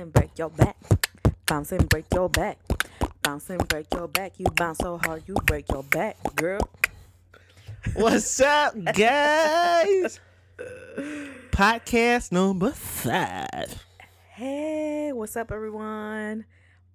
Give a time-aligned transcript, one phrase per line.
[0.00, 0.76] and break your back.
[1.46, 2.58] Bounce and break your back.
[3.22, 4.32] Bounce and break your back.
[4.38, 6.60] You bounce so hard, you break your back, girl.
[7.94, 10.20] What's up, guys?
[11.50, 13.84] Podcast number five.
[14.30, 16.46] Hey, what's up, everyone?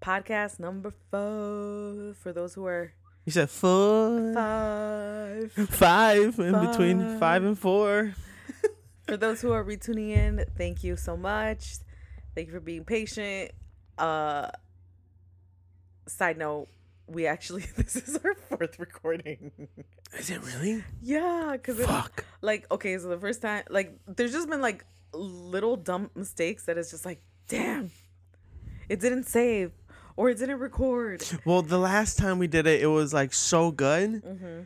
[0.01, 2.15] Podcast number four.
[2.15, 2.91] For those who are
[3.25, 5.51] You said four, five.
[5.51, 8.15] five in between five and four.
[9.07, 11.75] For those who are retuning in, thank you so much.
[12.35, 13.51] Thank you for being patient.
[13.97, 14.49] Uh,
[16.07, 16.67] side note,
[17.07, 19.51] we actually this is our fourth recording.
[20.17, 20.83] Is it really?
[21.01, 22.25] yeah, because Fuck.
[22.41, 26.77] like okay, so the first time, like, there's just been like little dumb mistakes that
[26.77, 27.91] it's just like, damn,
[28.89, 29.71] it didn't save
[30.17, 31.23] or it didn't record.
[31.45, 34.63] Well, the last time we did it, it was like so good, Mm-hmm.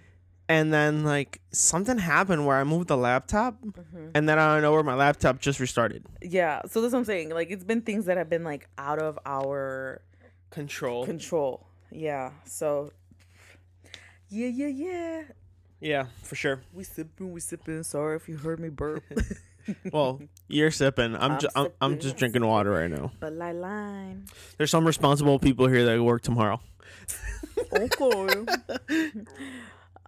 [0.50, 4.10] And then like something happened where I moved the laptop, Mm-hmm.
[4.16, 6.04] and then I don't know where my laptop just restarted.
[6.22, 7.30] Yeah, so that's what I'm saying.
[7.30, 10.02] Like, it's been things that have been like out of our
[10.50, 11.06] Control.
[11.06, 11.66] control.
[11.92, 12.32] Yeah.
[12.46, 12.92] So
[14.30, 15.22] yeah, yeah, yeah.
[15.80, 16.62] yeah, for sure.
[16.74, 17.84] We sipping, we sipping.
[17.84, 19.04] Sorry if you heard me burp.
[19.94, 21.14] Well, you're sipping.
[21.16, 23.12] I'm I'm just I'm, I'm just drinking water right now.
[23.20, 24.26] but line.
[24.58, 26.60] There's some responsible people here that work tomorrow.
[27.72, 28.46] Okay.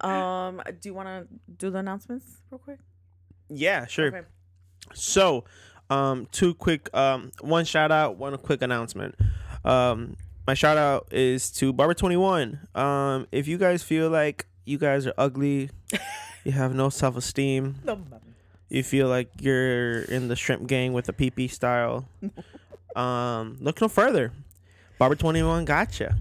[0.02, 2.78] um, do you want to do the announcements real quick?
[3.48, 4.08] Yeah, sure.
[4.08, 4.22] Okay.
[4.94, 5.44] So,
[5.90, 9.14] um, two quick, um, one shout out, one quick announcement.
[9.64, 12.66] Um, my shout out is to Barber Twenty One.
[12.74, 15.70] Um, if you guys feel like you guys are ugly,
[16.44, 17.76] you have no self esteem,
[18.68, 22.08] you feel like you're in the shrimp gang with the PP style,
[22.96, 24.32] um, look no further.
[24.98, 26.18] Barber Twenty One gotcha.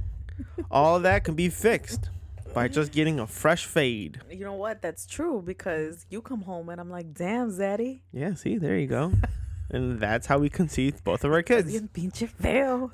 [0.69, 2.09] All of that can be fixed
[2.53, 4.21] by just getting a fresh fade.
[4.29, 4.81] You know what?
[4.81, 8.01] That's true because you come home and I'm like, damn, Zaddy.
[8.11, 9.13] Yeah, see, there you go.
[9.71, 11.71] and that's how we conceived both of our kids.
[11.71, 12.91] Bien pinche feo.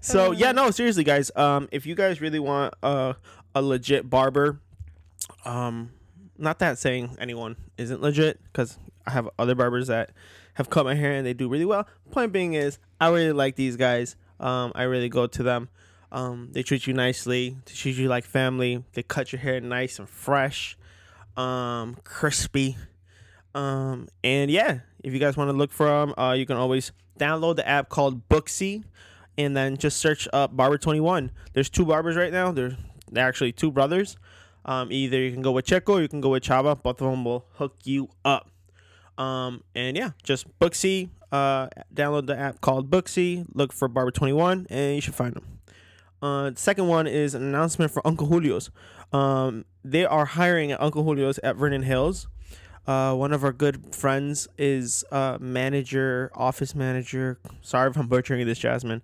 [0.00, 1.30] so yeah, no, seriously, guys.
[1.36, 3.16] Um, if you guys really want a
[3.54, 4.60] a legit barber,
[5.44, 5.90] um,
[6.38, 10.10] not that saying anyone isn't legit, because I have other barbers that
[10.54, 11.86] have cut my hair and they do really well.
[12.10, 14.16] Point being is, I really like these guys.
[14.38, 15.68] Um, I really go to them.
[16.16, 17.58] Um, they treat you nicely.
[17.66, 18.82] They treat you like family.
[18.94, 20.78] They cut your hair nice and fresh,
[21.36, 22.78] um, crispy.
[23.54, 26.90] Um, and yeah, if you guys want to look for them, uh, you can always
[27.20, 28.84] download the app called Booksy,
[29.36, 31.32] and then just search up Barber Twenty One.
[31.52, 32.50] There's two barbers right now.
[32.50, 32.78] They're
[33.12, 34.16] they're actually two brothers.
[34.64, 36.82] Um, either you can go with Checo or you can go with Chava.
[36.82, 38.50] Both of them will hook you up.
[39.18, 41.10] Um, and yeah, just Booksy.
[41.30, 43.44] Uh, download the app called Booksy.
[43.52, 45.55] Look for Barber Twenty One, and you should find them.
[46.22, 48.70] Uh, second one is an announcement for Uncle Julio's.
[49.12, 52.28] Um, they are hiring at Uncle Julio's at Vernon Hills.
[52.86, 57.38] Uh, one of our good friends is uh, manager, office manager.
[57.60, 59.02] Sorry if I'm butchering this, Jasmine.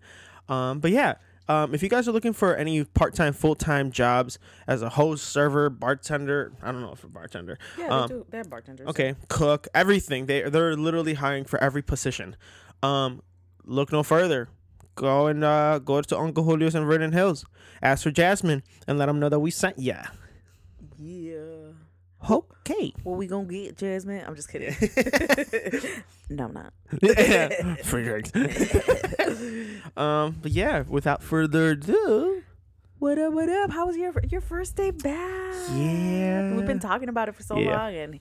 [0.49, 1.15] Um, but yeah,
[1.49, 5.69] um, if you guys are looking for any part-time, full-time jobs as a host, server,
[5.69, 7.59] bartender, I don't know if a bartender.
[7.77, 8.27] Yeah, Um, they do.
[8.31, 8.87] They're bartenders.
[8.89, 10.27] Okay, cook, everything.
[10.27, 12.37] They they're literally hiring for every position.
[12.85, 13.21] Um,
[13.65, 14.49] look no further.
[14.95, 17.45] Go and uh, go to Uncle Julio's in Vernon Hills.
[17.83, 20.03] Ask for Jasmine and let them know that we sent ya.
[20.99, 21.73] Yeah.
[22.31, 22.93] Okay.
[23.03, 24.25] What we gonna get, Jasmine?
[24.27, 24.75] I'm just kidding.
[26.31, 26.73] no, I'm not.
[27.85, 28.31] Free drinks.
[29.97, 32.43] um, but yeah, without further ado,
[33.01, 33.33] What up?
[33.33, 33.73] What up?
[33.73, 35.55] How was your your first day back?
[35.75, 36.55] Yeah.
[36.55, 37.77] we've been talking about it for so Yeah.
[37.77, 38.21] long, and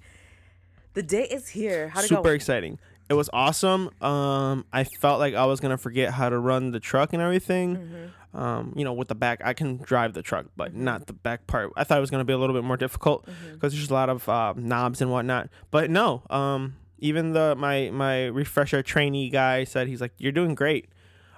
[0.96, 1.90] the day is here.
[1.90, 2.22] How super go?
[2.24, 2.80] Super exciting.
[3.12, 3.90] It was awesome.
[4.02, 7.76] Um, I felt like I was gonna forget how to run the truck and everything.
[7.76, 8.38] Mm-hmm.
[8.42, 11.46] Um, you know, with the back, I can drive the truck, but not the back
[11.46, 11.74] part.
[11.76, 13.54] I thought it was gonna be a little bit more difficult Mm-hmm.
[13.56, 15.50] because there's a lot of uh, knobs and whatnot.
[15.72, 20.56] But no, um, even the my my refresher trainee guy said he's like, "You're doing
[20.56, 20.88] great."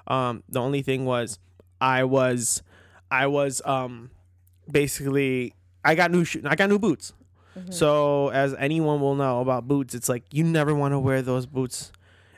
[0.06, 1.39] Um, the only thing was,
[1.81, 2.62] I was,
[3.09, 4.12] I was um,
[4.69, 5.53] basically,
[5.83, 7.13] I got new sho- I got new boots.
[7.69, 11.45] So as anyone will know about boots, it's like you never want to wear those
[11.45, 11.91] boots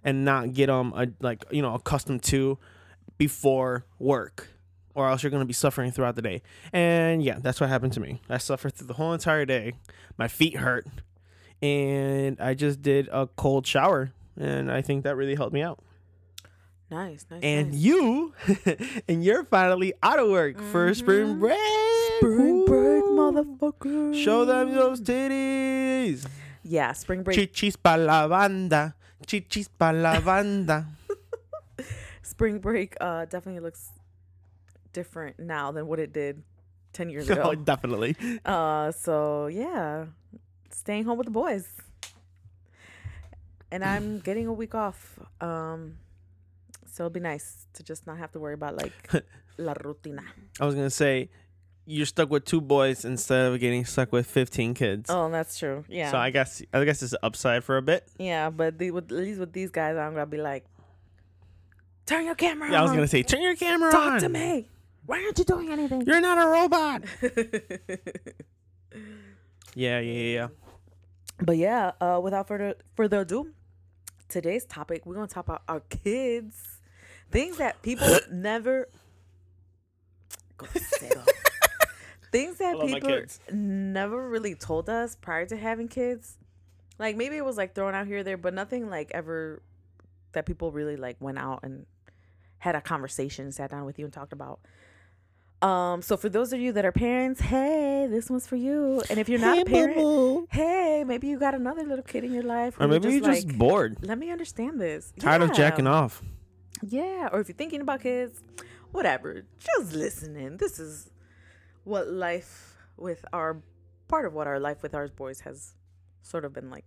[0.03, 2.57] and not get them uh, like you know accustomed to
[3.17, 4.49] before work,
[4.93, 6.41] or else you're gonna be suffering throughout the day.
[6.73, 8.21] And yeah, that's what happened to me.
[8.29, 9.73] I suffered through the whole entire day.
[10.17, 10.85] My feet hurt,
[11.61, 15.79] and I just did a cold shower, and I think that really helped me out.
[16.91, 17.39] Nice, nice.
[17.41, 17.81] And nice.
[17.81, 18.33] you,
[19.07, 21.57] and you're finally out of work for spring break.
[22.17, 22.64] spring break, Woo!
[23.31, 24.13] Motherfucker.
[24.23, 26.25] Show them those titties.
[26.63, 27.37] Yeah, spring break.
[27.37, 28.95] Chichis pa la banda.
[29.25, 30.85] Chichis pa la banda.
[32.21, 33.91] spring break uh definitely looks
[34.93, 36.41] different now than what it did
[36.93, 37.41] 10 years ago.
[37.45, 38.15] oh, definitely.
[38.45, 40.05] uh so yeah,
[40.71, 41.67] staying home with the boys.
[43.71, 45.19] and I'm getting a week off.
[45.41, 45.97] Um,
[46.91, 48.93] so it'll be nice to just not have to worry about like
[49.57, 50.23] la rutina.
[50.59, 51.29] I was gonna say
[51.85, 55.09] you're stuck with two boys instead of getting stuck with 15 kids.
[55.09, 55.85] Oh, that's true.
[55.87, 56.11] Yeah.
[56.11, 58.07] So I guess I guess it's an upside for a bit.
[58.17, 60.65] yeah, but the, with, at least with these guys, I'm gonna be like,
[62.05, 64.19] turn your camera Yeah, I was gonna say turn your camera talk on.
[64.21, 64.67] to me.
[65.05, 66.01] Why aren't you doing anything?
[66.01, 67.03] You're not a robot.
[69.77, 70.47] Yeah, yeah, yeah.
[71.41, 73.51] But yeah, uh, without further further ado,
[74.29, 76.79] today's topic we're gonna talk about our kids,
[77.29, 78.87] things that people never.
[80.57, 81.27] Grosero.
[82.35, 83.21] Things that people
[83.51, 86.37] never really told us prior to having kids.
[86.99, 89.61] Like maybe it was like thrown out here or there, but nothing like ever
[90.33, 91.85] that people really like went out and
[92.59, 94.59] had a conversation, sat down with you and talked about.
[95.61, 99.01] Um, so for those of you that are parents, hey, this one's for you.
[99.09, 102.43] And if you're not a parent, hey, maybe you got another little kid in your
[102.43, 105.13] life, Or maybe you're just like, bored, let me understand this.
[105.19, 106.21] tired of jacking off.
[106.83, 108.43] Yeah, or if you're thinking about kids,
[108.91, 110.57] whatever, just listening.
[110.57, 111.09] This is
[111.85, 113.61] what life with our
[114.07, 115.73] part of what our life with our boys has
[116.21, 116.83] sort of been like.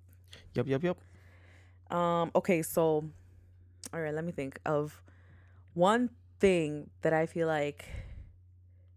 [0.54, 1.96] Yep, yep, yep.
[1.96, 3.08] Um, okay, so
[3.92, 5.00] all right, let me think of
[5.74, 7.86] one thing that I feel like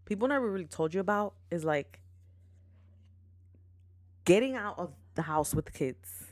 [0.04, 2.00] people never really told you about is like
[4.24, 6.26] getting out of the house with the kids.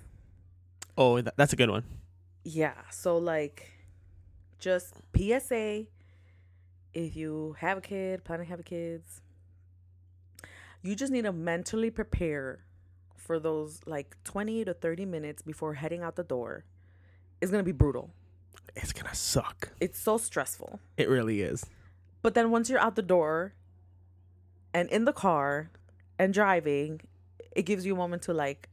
[0.99, 1.85] Oh, that's a good one.
[2.45, 2.75] Yeah.
[2.91, 3.71] So like
[4.59, 5.87] just PSA
[6.93, 9.23] if you have a kid, planning to have a kids,
[10.83, 12.65] you just need to mentally prepare
[13.17, 16.65] for those like 20 to 30 minutes before heading out the door.
[17.41, 18.11] It's going to be brutal.
[18.77, 19.71] It's gonna suck.
[19.81, 20.81] It's so stressful.
[20.97, 21.67] It really is.
[22.23, 23.55] But then once you're out the door
[24.73, 25.71] and in the car
[26.19, 27.01] and driving,
[27.53, 28.69] it gives you a moment to like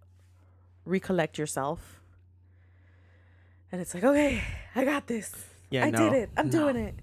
[0.85, 2.01] recollect yourself.
[3.71, 4.43] And it's like, okay,
[4.75, 5.33] I got this.
[5.69, 6.29] Yeah, I no, did it.
[6.37, 6.51] I'm no.
[6.51, 6.95] doing it.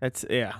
[0.00, 0.54] That's yeah.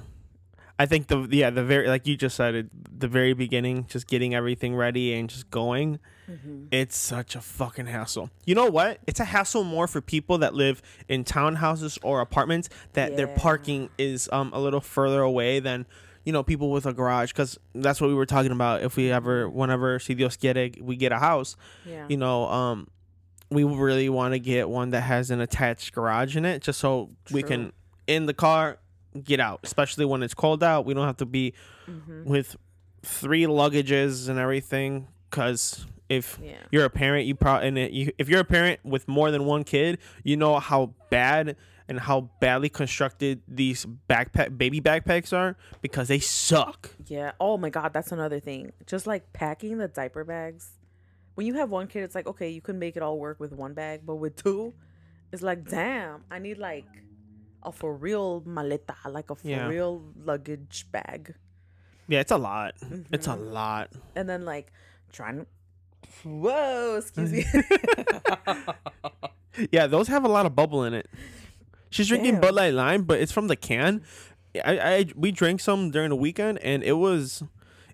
[0.83, 2.67] I think the yeah the very like you just said it
[2.99, 5.99] the very beginning just getting everything ready and just going
[6.31, 6.67] Mm-hmm.
[6.71, 8.31] it's such a fucking hassle.
[8.47, 9.01] You know what?
[9.09, 13.89] It's a hassle more for people that live in townhouses or apartments that their parking
[13.99, 15.87] is um a little further away than
[16.25, 19.11] you know people with a garage cuz that's what we were talking about if we
[19.11, 22.07] ever whenever si Dios quiere we get a house, Yeah.
[22.09, 22.87] you know, um
[23.51, 27.11] we really want to get one that has an attached garage in it just so
[27.33, 27.73] we can
[28.07, 28.79] in the car
[29.25, 30.85] get out, especially when it's cold out.
[30.87, 31.55] We don't have to be
[31.89, 32.25] Mhm.
[32.25, 32.57] with
[33.03, 36.57] three luggages and everything because if Yeah.
[36.71, 39.45] you're a parent you probably and it, you, if you're a parent with more than
[39.47, 41.57] one kid you know how bad
[41.89, 47.33] and how badly constructed these backpack baby backpacks are because they suck Yeah.
[47.41, 48.73] Oh my God, that's another thing.
[48.87, 50.73] Just like packing the diaper bags.
[51.37, 53.53] When you have one kid, it's like, okay, you can make it all work with
[53.53, 54.75] one bag, but with two,
[55.33, 56.85] it's like, damn, I need like
[57.63, 59.69] a for real maleta, like a for Yeah.
[59.69, 61.35] real luggage bag.
[62.09, 62.75] yeah it's a lot
[63.13, 63.31] it's Mm-hmm.
[63.31, 64.73] a lot And then like
[65.13, 65.47] trying to.
[66.29, 67.45] Whoa, excuse me.
[69.71, 71.09] yeah those have a lot of bubble in it
[71.91, 72.41] she's drinking Damn.
[72.41, 74.03] bud light lime but it's from the can
[74.65, 77.43] I, I we drank some during the weekend and it was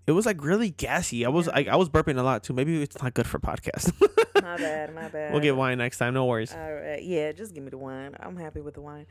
[0.06, 1.70] it was like really gassy i was Yeah.
[1.70, 3.92] I, I was burping a lot too maybe it's not good for podcast
[4.42, 5.28] my bad, my bad.
[5.32, 8.14] we'll get wine next time no worries All right, yeah, just give me the wine.
[8.20, 9.06] I'm happy with the wine.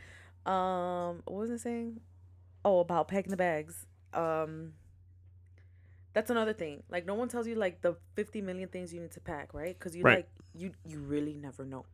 [0.46, 2.00] Um, what was I saying?
[2.64, 3.86] Oh, about packing the bags.
[4.14, 4.74] Um,
[6.14, 6.84] that's another thing.
[6.90, 9.78] Like, no one tells you like the 50 million things you need to pack, right?
[9.78, 10.18] Because you Right.
[10.18, 11.86] like you you really never know.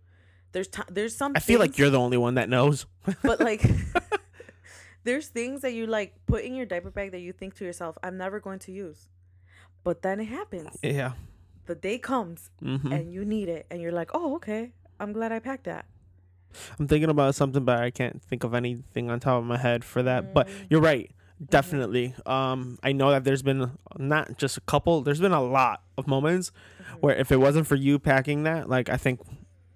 [0.52, 1.34] There's ti there's some.
[1.36, 2.86] i feel like you're the only one that knows
[3.24, 3.64] but like.
[5.04, 7.98] There's things that you like put in your diaper bag that you think to yourself,
[8.04, 9.10] I'm never going to use.
[9.84, 10.78] But then it happens.
[10.84, 11.14] yeah
[11.66, 14.74] The day comes hmm and you need it and you're like, "Oh, okay.
[15.00, 15.86] I'm glad I packed that."
[16.80, 19.84] I'm thinking about something, but I can't think of anything on top of my head
[19.84, 20.34] for that.
[20.34, 20.52] But Mm.
[20.70, 21.12] you're right,
[21.50, 22.14] definitely.
[22.26, 25.02] Um, I know that there's been not just a couple.
[25.02, 27.00] There's been a lot of moments Mm-hmm.
[27.00, 29.20] where if it wasn't for you packing that, like I think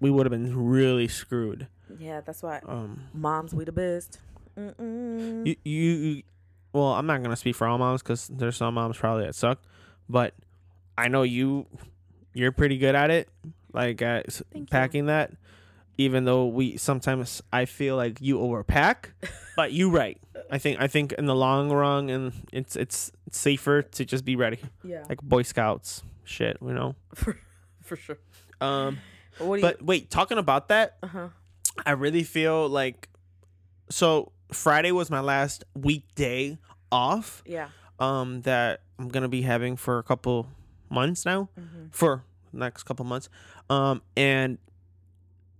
[0.00, 1.68] we would have been really screwed.
[1.98, 4.18] Yeah, that's why Um, moms we the best.
[4.58, 5.46] Mm-mm.
[5.46, 6.22] you, you,
[6.72, 9.60] well, I'm not gonna speak for all moms because there's some moms probably that suck,
[10.08, 10.34] but
[10.98, 11.66] I know you,
[12.34, 13.28] you're pretty good at it,
[13.72, 14.64] like Thank you.
[14.70, 15.32] packing that.
[15.98, 19.12] Even though we sometimes I feel like you overpack,
[19.56, 20.18] but you right.
[20.50, 24.36] I think I think in the long run, and it's it's safer to just be
[24.36, 26.94] ready, yeah, like Boy Scouts shit, you know.
[27.14, 27.38] for
[27.82, 28.18] for sure.
[28.60, 28.98] Um,
[29.38, 30.96] But but wait, talking about that.
[31.02, 31.28] Uh huh.
[31.84, 33.08] I really feel like
[33.90, 36.58] so Friday was my last weekday
[36.92, 37.42] off.
[37.46, 37.68] Yeah.
[37.98, 40.46] um that I'm gonna be having for a couple
[40.90, 41.86] months now Mm-hmm.
[41.90, 42.22] for
[42.52, 43.28] next couple months
[43.68, 44.58] um and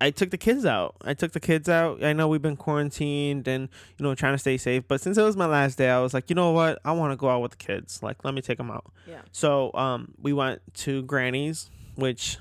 [0.00, 0.96] I took the kids out.
[1.02, 2.04] I took the kids out.
[2.04, 5.22] I know we've been quarantined and you know trying to stay safe, but since it
[5.22, 6.78] was my last day, I was like, you know what?
[6.84, 8.02] I want to go out with the kids.
[8.02, 8.92] Like, let me take them out.
[9.08, 9.20] Yeah.
[9.32, 12.38] So, um, we went to Granny's, which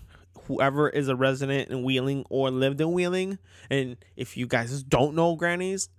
[0.47, 5.15] whoever is a resident in Wheeling or lived in Wheeling, and if you guys don't
[5.15, 5.89] know Granny's,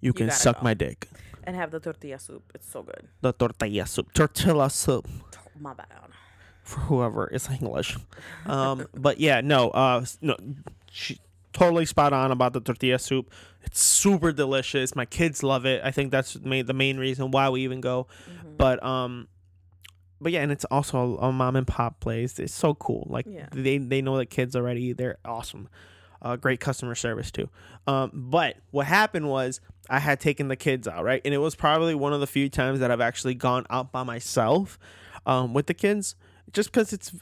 [0.00, 0.64] you can suck go.
[0.64, 1.08] my dick.
[1.44, 2.52] And have the tortilla soup.
[2.54, 3.08] It's so good.
[3.20, 5.08] The tortilla soup, tortilla soup.
[5.60, 5.86] My bad.
[6.62, 7.96] for whoever is English.
[8.46, 10.36] Um, but yeah, no, uh, no,
[10.92, 11.18] she
[11.52, 13.30] totally spot on about the tortilla soup.
[13.62, 14.94] It's super delicious.
[14.96, 15.80] My kids love it.
[15.84, 18.06] I think that's made the main reason why we even go.
[18.28, 18.56] Mhm.
[18.56, 19.28] But um,
[20.20, 22.38] but yeah, and it's also a mom and pop place.
[22.38, 23.06] It's so cool.
[23.10, 23.46] Like Yeah.
[23.52, 24.92] they they know the kids already.
[24.92, 25.68] They're awesome.
[26.20, 27.48] Uh, great customer service too.
[27.88, 31.20] Um, but what happened was I had taken the kids out, right?
[31.24, 34.04] And it was probably one of the few times that I've actually gone out by
[34.04, 34.78] myself
[35.26, 36.14] um, with the kids,
[36.52, 37.12] just because it's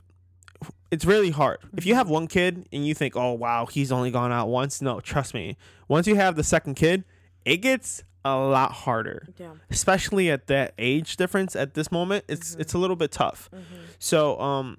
[0.90, 1.58] it's really hard.
[1.76, 1.98] If you mm-hmm.
[1.98, 5.34] have one kid and you think, "Oh wow, he's only gone out once." No, trust
[5.34, 5.56] me.
[5.88, 7.04] Once you have the second kid,
[7.44, 9.28] it gets a lot harder.
[9.38, 9.52] Yeah.
[9.70, 12.60] Especially at that age difference at this moment, it's mm-hmm.
[12.60, 13.48] it's a little bit tough.
[13.52, 13.82] Mm-hmm.
[13.98, 14.78] So, um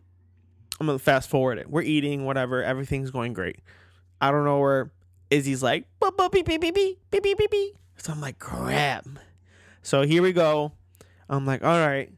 [0.81, 1.69] I'm going to fast forward it.
[1.69, 3.59] We're eating whatever, everything's going great.
[4.19, 4.91] I don't know where
[5.29, 9.07] Izzy's like, "Beep beep beep beep beep beep beep beep." So I'm like, "Crap."
[9.83, 10.71] So here we go.
[11.29, 12.11] I'm like, "All right."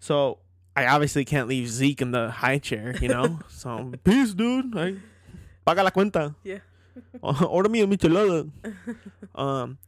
[0.00, 0.38] So
[0.76, 4.94] i obviously can't leave zeke in the high chair you know so peace dude I,
[5.64, 6.58] paga la cuenta Yeah.
[7.22, 8.50] order me a michelada
[9.34, 9.78] um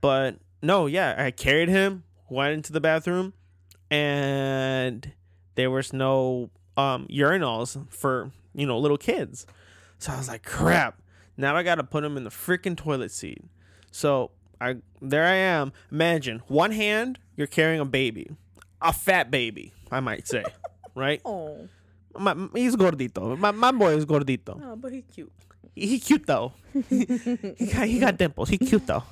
[0.00, 3.32] but no, yeah, I carried him, went into the bathroom,
[3.90, 5.12] and
[5.54, 9.46] there was no um urinals for, you know, little kids.
[9.98, 11.00] So I was like, crap.
[11.36, 13.42] Now I gotta put him in the freaking toilet seat.
[13.90, 15.72] So I there I am.
[15.90, 18.30] Imagine one hand, you're carrying a baby.
[18.84, 20.44] A fat baby, I might say.
[20.94, 21.20] right?
[21.24, 21.68] Oh.
[22.16, 23.36] My, he's gordito.
[23.36, 24.60] My, my boy is gordito.
[24.62, 25.32] Oh, but he's cute.
[25.74, 26.52] He, he cute though.
[26.88, 28.48] he, got, he got dimples.
[28.48, 29.02] He cute though.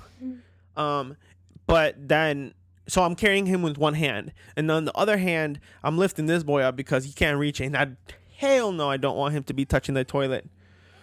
[0.77, 1.17] Um,
[1.67, 2.55] but then
[2.89, 6.43] so I'm carrying him with one hand, and then the other hand I'm lifting this
[6.43, 7.67] boy up because he can't reach it.
[7.67, 7.89] And I
[8.37, 10.49] hell no, I don't want him to be touching the toilet.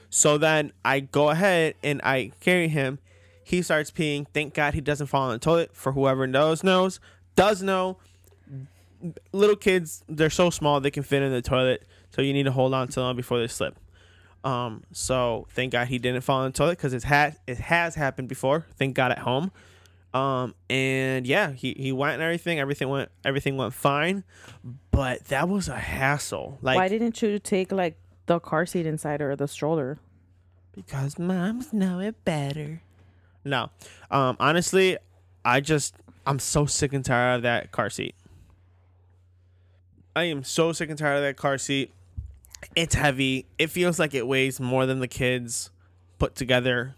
[0.09, 2.99] So then I go ahead and I carry him.
[3.43, 4.27] He starts peeing.
[4.33, 5.71] Thank God he doesn't fall in the toilet.
[5.73, 6.99] For whoever knows, knows,
[7.35, 7.97] does know.
[9.31, 11.85] Little kids, they're so small they can fit in the toilet.
[12.11, 13.77] So you need to hold on to them before they slip.
[14.43, 17.95] Um, so thank God he didn't fall in the toilet because it has it has
[17.95, 18.65] happened before.
[18.77, 19.51] Thank God at home.
[20.13, 22.59] Um, and yeah, he, he went and everything.
[22.59, 24.23] Everything went everything went fine,
[24.91, 26.57] but that was a hassle.
[26.61, 29.99] Like Why didn't you take like the car seat inside or the stroller?
[30.83, 32.81] because moms know it better.
[33.43, 33.69] No,
[34.11, 34.97] um, honestly,
[35.43, 38.15] I just I'm so sick and tired of that car seat.
[40.19, 41.93] I am so sick and tired of that car seat.
[42.75, 43.45] It's heavy.
[43.57, 45.71] It feels like it weighs more than the kids
[46.17, 46.95] put together.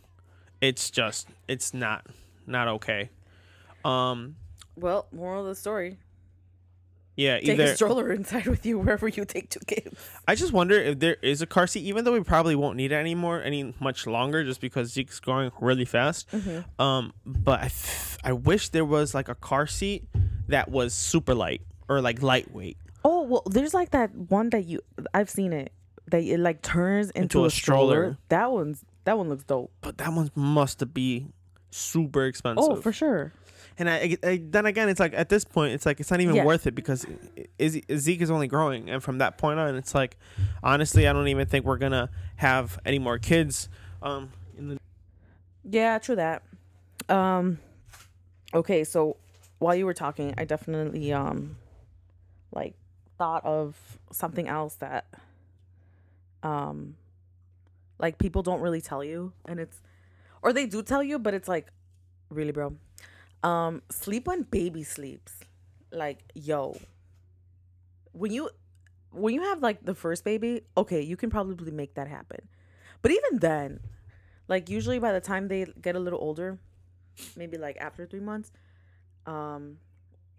[0.59, 2.07] It's just it's not
[2.47, 3.11] not okay.
[3.85, 4.37] Um
[4.75, 5.99] Well, moral of the story:
[7.15, 9.99] yeah, take either a stroller inside with you wherever you take two kids.
[10.27, 12.91] I just wonder if there is a car seat, even though we probably won't need
[12.91, 16.27] it anymore any much longer, just because Zeke's growing really fast.
[16.79, 20.07] Um, but I, f- I wish there was like a car seat
[20.47, 24.81] that was super light or like lightweight Oh well, there's like that one that you
[25.13, 25.71] I've seen it
[26.07, 27.95] that it like turns into, Into a a, stroller.
[27.95, 28.17] stroller.
[28.29, 29.71] That one's that one looks dope.
[29.81, 31.27] but that one must be
[31.71, 32.63] super expensive.
[32.71, 33.33] Oh, for sure.
[33.79, 36.35] and I, I then again, it's like at this point, it's like it's not even
[36.35, 36.45] Yeah.
[36.45, 37.05] worth it because
[37.61, 40.17] Zeke is only growing, and from that point on, it's like
[40.61, 43.69] honestly, I don't even think we're gonna have any more kids.
[44.03, 44.77] Um, in the
[45.63, 46.43] Yeah, true that.
[47.09, 47.57] Um
[48.53, 49.17] okay, so
[49.59, 51.57] while you were talking, I definitely um
[52.53, 52.75] like
[53.21, 53.77] thought of
[54.11, 55.05] something else that
[56.41, 56.95] um
[57.99, 59.79] like people don't really tell you and it's
[60.41, 61.67] or they do tell you, but it's like
[62.29, 62.73] really bro.
[63.43, 65.33] Um sleep when baby sleeps.
[65.91, 66.77] Like, yo.
[68.11, 68.49] When you
[69.11, 72.47] when you have like the first baby, okay, you can probably make that happen.
[73.03, 73.81] But even then,
[74.47, 76.57] like usually by the time they get a little older
[77.35, 78.51] maybe like after three months
[79.27, 79.77] um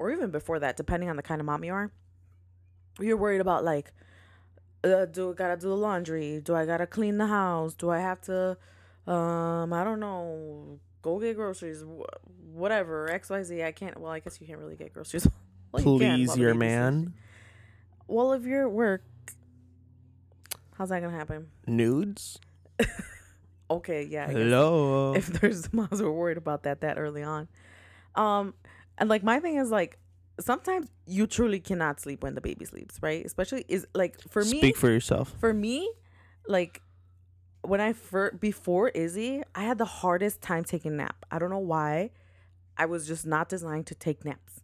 [0.01, 1.93] or even before that depending on the kind of mom you are
[3.01, 3.93] you're worried about like
[4.85, 7.99] uh, do I gotta do the laundry do i gotta clean the house do i
[8.01, 8.57] have to
[9.07, 14.41] um i don't know go get groceries wh- whatever xyz i can't well i guess
[14.41, 15.27] you can't really get groceries
[15.73, 16.93] well, you can please, your man.
[16.95, 17.15] sleeping.
[18.09, 19.03] well if you're at work
[20.77, 22.39] how's that gonna happen Nudes.
[23.71, 25.15] okay yeah I guess Hello.
[25.15, 27.49] if there's moms who are worried about that that early on.
[28.15, 28.55] Um,
[28.99, 29.99] and like my thing is like
[30.45, 33.25] sometimes you truly cannot sleep when the baby sleeps, right?
[33.25, 35.35] Especially is like for me, Speak for yourself.
[35.39, 35.91] for me,
[36.47, 36.83] like
[37.63, 41.25] when I first before Izzy, I had the hardest time taking nap.
[41.31, 42.11] I don't know why.
[42.77, 44.63] I was just not designed to take naps.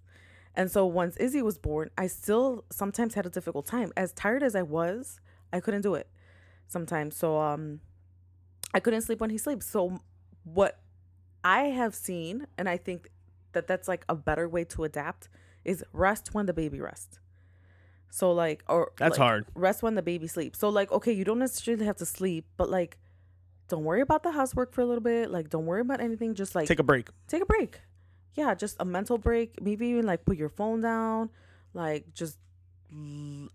[0.54, 3.92] And so once Izzy was born, I still sometimes had a difficult time.
[3.96, 5.20] As tired as I was,
[5.52, 6.08] I couldn't do it
[6.66, 7.16] sometimes.
[7.16, 7.80] So um
[8.74, 9.66] I couldn't sleep when he sleeps.
[9.66, 10.00] So
[10.44, 10.80] what
[11.44, 13.08] I have seen and I think
[13.52, 15.28] that that's like a better way to adapt
[15.64, 17.18] is rest when the baby rests.
[18.10, 19.46] So like or That's like, hard.
[19.54, 20.58] Rest when the baby sleeps.
[20.58, 22.98] So like okay, you don't necessarily have to sleep, but like
[23.68, 25.30] don't worry about the housework for a little bit.
[25.30, 26.34] Like don't worry about anything.
[26.34, 27.10] Just like Take a break.
[27.26, 27.80] take a break.
[28.34, 29.60] Yeah, just a mental break.
[29.60, 31.28] Maybe even like put your phone down.
[31.74, 32.38] Like just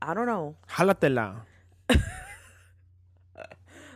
[0.01, 0.55] I don't know.
[0.69, 1.41] Jalatela.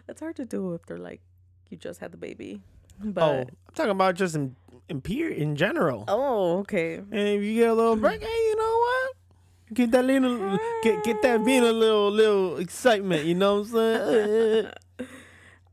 [0.07, 1.21] That's hard to do if they're like
[1.69, 2.61] you just had the baby.
[3.03, 4.55] Oh, But I'm talking about just in
[4.89, 6.05] in, peer, in general.
[6.07, 6.95] oh, okay.
[6.95, 9.13] And if you get a little break, hey, you know what?
[9.73, 13.25] Get that little, get get that being a little little excitement.
[13.25, 14.71] You know what I'm saying?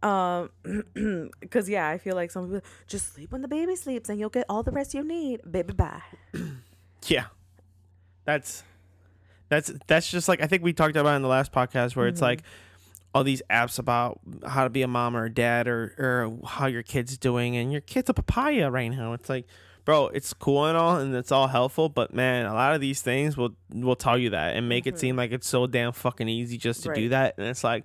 [0.02, 0.50] um
[1.40, 4.28] because yeah i feel like some people just sleep when the baby sleeps and you'll
[4.28, 6.02] get all the rest you need baby bye
[7.11, 7.26] yeah,
[8.25, 8.64] that's
[9.49, 12.21] that's that's just like I think we talked about in the last podcast where it's
[12.21, 12.42] like
[13.14, 16.66] all these apps about how to be a mom or a dad or or how
[16.66, 19.12] your kid's doing and your kid's a papaya right now.
[19.12, 19.47] It's like,
[19.85, 23.02] bro, it's cool and all and it's all helpful, but man, a lot of these
[23.02, 25.00] things will will tell you that and make it mm-hmm.
[25.00, 27.35] seem like it's so damn fucking easy just to do that.
[27.38, 27.85] And it's like,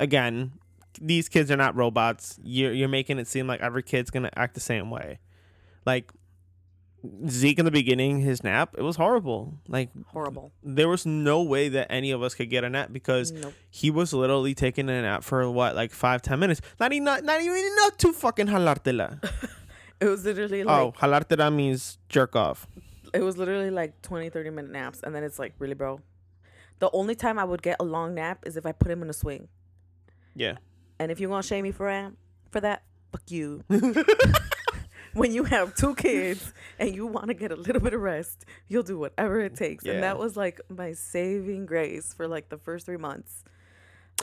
[0.00, 0.52] again,
[1.00, 2.38] these kids are not robots.
[2.42, 5.18] You're you're making it seem like every kid's gonna act the same way.
[5.84, 6.10] Like
[7.28, 9.54] Zeke in the beginning, his nap, it was horrible.
[9.68, 13.30] Like horrible there was no way that any of us could get a nap because
[13.32, 13.52] Nope.
[13.70, 16.60] he was literally taking a nap for what, like five, ten minutes.
[16.80, 19.22] Not even not, not even enough to fucking jalártela.
[20.00, 22.66] it was literally oh, like oh, jalártela means jerk off.
[23.12, 26.00] it was literally like 20 30 minute naps and then it's like really bro
[26.80, 29.08] the only time i would get a long nap is if i put him in
[29.08, 29.46] a swing
[30.34, 30.56] Yeah.
[30.98, 32.12] and if you're gonna shame me for that
[32.50, 33.62] for that fuck you
[35.20, 38.44] when you have two kids and you want to get a little bit of rest
[38.68, 39.94] you'll do whatever it takes Yeah.
[39.94, 43.44] and that was like my saving grace for like the first three months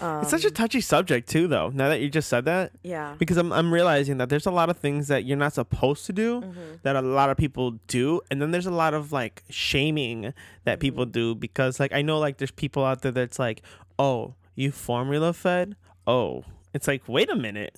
[0.02, 1.68] um, It's such a touchy subject too, though.
[1.70, 4.70] Now that you just said that, yeah because I'm I'm realizing that there's a lot
[4.70, 6.76] of things that you're not supposed to do Mm-hmm.
[6.84, 10.80] that a lot of people do, and then there's a lot of like shaming that
[10.80, 11.12] people Mm-hmm.
[11.12, 13.64] do because like I know like there's people out there that's like,
[14.00, 15.76] oh, you formula fed,
[16.08, 17.78] oh, it's like wait a minute,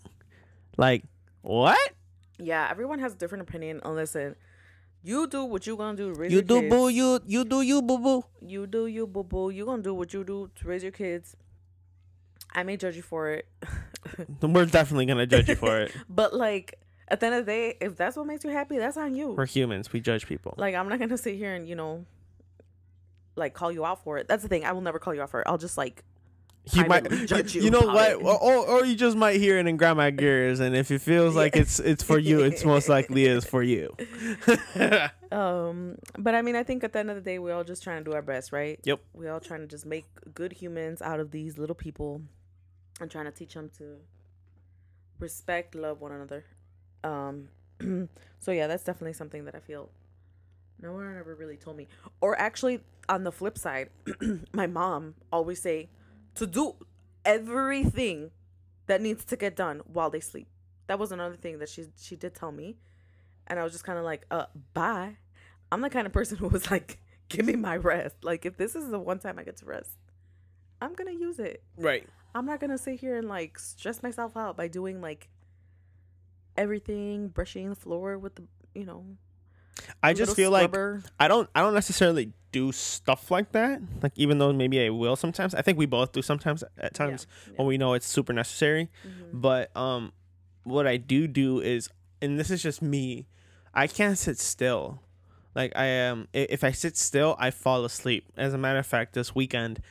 [0.77, 1.03] like
[1.41, 1.79] what?
[2.39, 4.35] Yeah everyone has a different opinion and listen
[5.05, 6.73] you do what you gonna do to raise You your do kids.
[6.73, 8.23] boo, you you do you boo boo.
[8.41, 11.35] you do you boo boo you gonna do what you do to raise your kids
[12.53, 13.47] i may judge you for it
[14.41, 15.91] We're definitely gonna judge you for it.
[16.09, 18.97] but like at the end of the day if that's what makes you happy that's
[18.97, 19.91] on you We're humans.
[19.93, 20.53] We judge people.
[20.57, 22.05] like i'm not gonna sit here and you know
[23.35, 25.29] like call you out for it that's the thing i will never call you out
[25.31, 26.03] for it i'll just like
[26.71, 28.13] you might judge you you know what?
[28.15, 31.35] or, or or you just might hear it in grandma gears and if it feels
[31.35, 33.95] like it's it's for you it's most likely is for you.
[35.31, 37.81] Um but i mean i think at the end of the day we're all just
[37.81, 38.79] trying to do our best right?
[38.83, 39.01] Yep.
[39.13, 42.21] we're all trying to just make good humans out of these little people
[43.01, 43.97] and trying to teach them to
[45.19, 46.45] respect love one another.
[47.03, 47.49] Um
[48.39, 49.89] so yeah that's definitely something that i feel
[50.79, 51.87] no one ever really told me.
[52.21, 53.89] Or actually on the flip side
[54.53, 55.89] my mom always say
[56.35, 56.75] to do
[57.25, 58.31] everything
[58.87, 60.47] that needs to get done while they sleep
[60.87, 62.75] that was another thing that she she did tell me
[63.47, 65.17] and I was just kind of like, uh, bye.
[65.71, 68.15] I'm the kind of person who was like, give me my rest.
[68.23, 69.97] Like, if this is the one time I get to rest,
[70.81, 71.63] I'm gonna use it.
[71.77, 75.29] right I'm not gonna sit here and like stress myself out by doing like
[76.57, 78.43] everything, brushing the floor with the,
[78.75, 79.05] you know.
[80.01, 80.73] I just feel like
[81.19, 85.15] i don't i don't necessarily do stuff like that like even though maybe i will
[85.15, 85.55] sometimes.
[85.55, 87.53] I think we both do sometimes at times yeah.
[87.57, 88.89] when we know it's super necessary.
[89.05, 89.41] Mhm.
[89.41, 90.11] but um
[90.63, 91.89] what i do do is
[92.21, 93.25] and this is just me
[93.73, 95.01] i can't sit still.
[95.55, 98.31] Like i am i- if i sit still i fall asleep.
[98.37, 99.81] As a matter of fact this weekend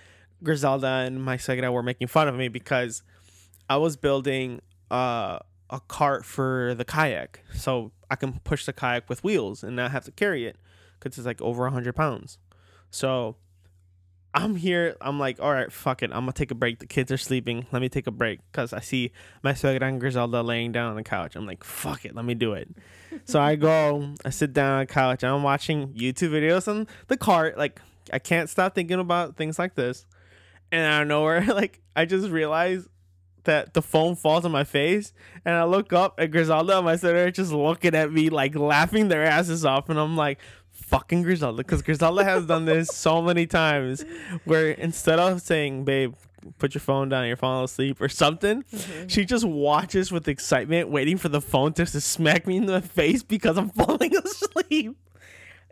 [0.42, 3.02] griselda and my suegra were making fun of me because
[3.68, 5.38] i was building uh
[5.70, 7.40] a cart for the kayak.
[7.54, 10.56] So i can push the kayak with wheels and not have to carry it
[11.00, 12.38] because it's like over 100 pounds.
[12.90, 13.36] So
[14.34, 17.12] i'm here i'm like all right fuck it i'm gonna take a break the kids
[17.12, 20.72] are sleeping let me take a break because i see my suegra and griselda laying
[20.72, 21.36] down on the couch.
[21.36, 22.68] I'm like fuck it let me do it.
[23.26, 27.16] So i go i sit down on the couch i'm watching youtube videos on the
[27.18, 30.06] cart like i can't stop thinking about things like this.
[30.70, 32.88] And out of nowhere like i just realized
[33.44, 35.12] that the phone falls on my face
[35.44, 38.54] and I look up and Griselda and my sister are just looking at me like
[38.54, 40.38] laughing their asses off and I'm like
[40.70, 44.04] fucking Griselda because Griselda has done this so many times
[44.44, 46.14] where instead of saying babe
[46.58, 48.64] put your phone down, you're falling asleep or something.
[48.64, 49.06] Mm-hmm.
[49.06, 52.80] She just watches with excitement, waiting for the phone just to smack me in the
[52.82, 54.96] face because I'm falling asleep.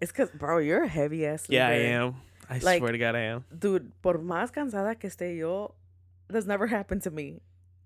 [0.01, 1.47] It's because, bro, you're a heavy ass.
[1.49, 2.17] Yeah, I am.
[2.49, 3.45] I Like- swear to God, I am.
[3.57, 3.91] dude.
[4.01, 5.75] Por más cansada que esté yo,
[6.29, 7.41] that's never happened to me.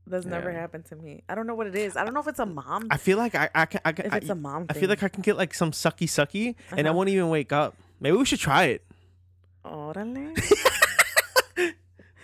[0.06, 0.60] That's never Yeah.
[0.60, 1.22] happened to me.
[1.28, 1.96] I don't know what it is.
[1.96, 2.88] I don't know if it's a mom.
[2.90, 4.66] I feel like I, I can, I can, if I, it's a mom.
[4.68, 4.80] I Thing.
[4.80, 6.96] feel like I can get like some sucky sucky, and I Uh-huh.
[6.96, 7.74] won't even wake up.
[8.00, 8.84] Maybe we should try it.
[9.64, 10.34] Órale.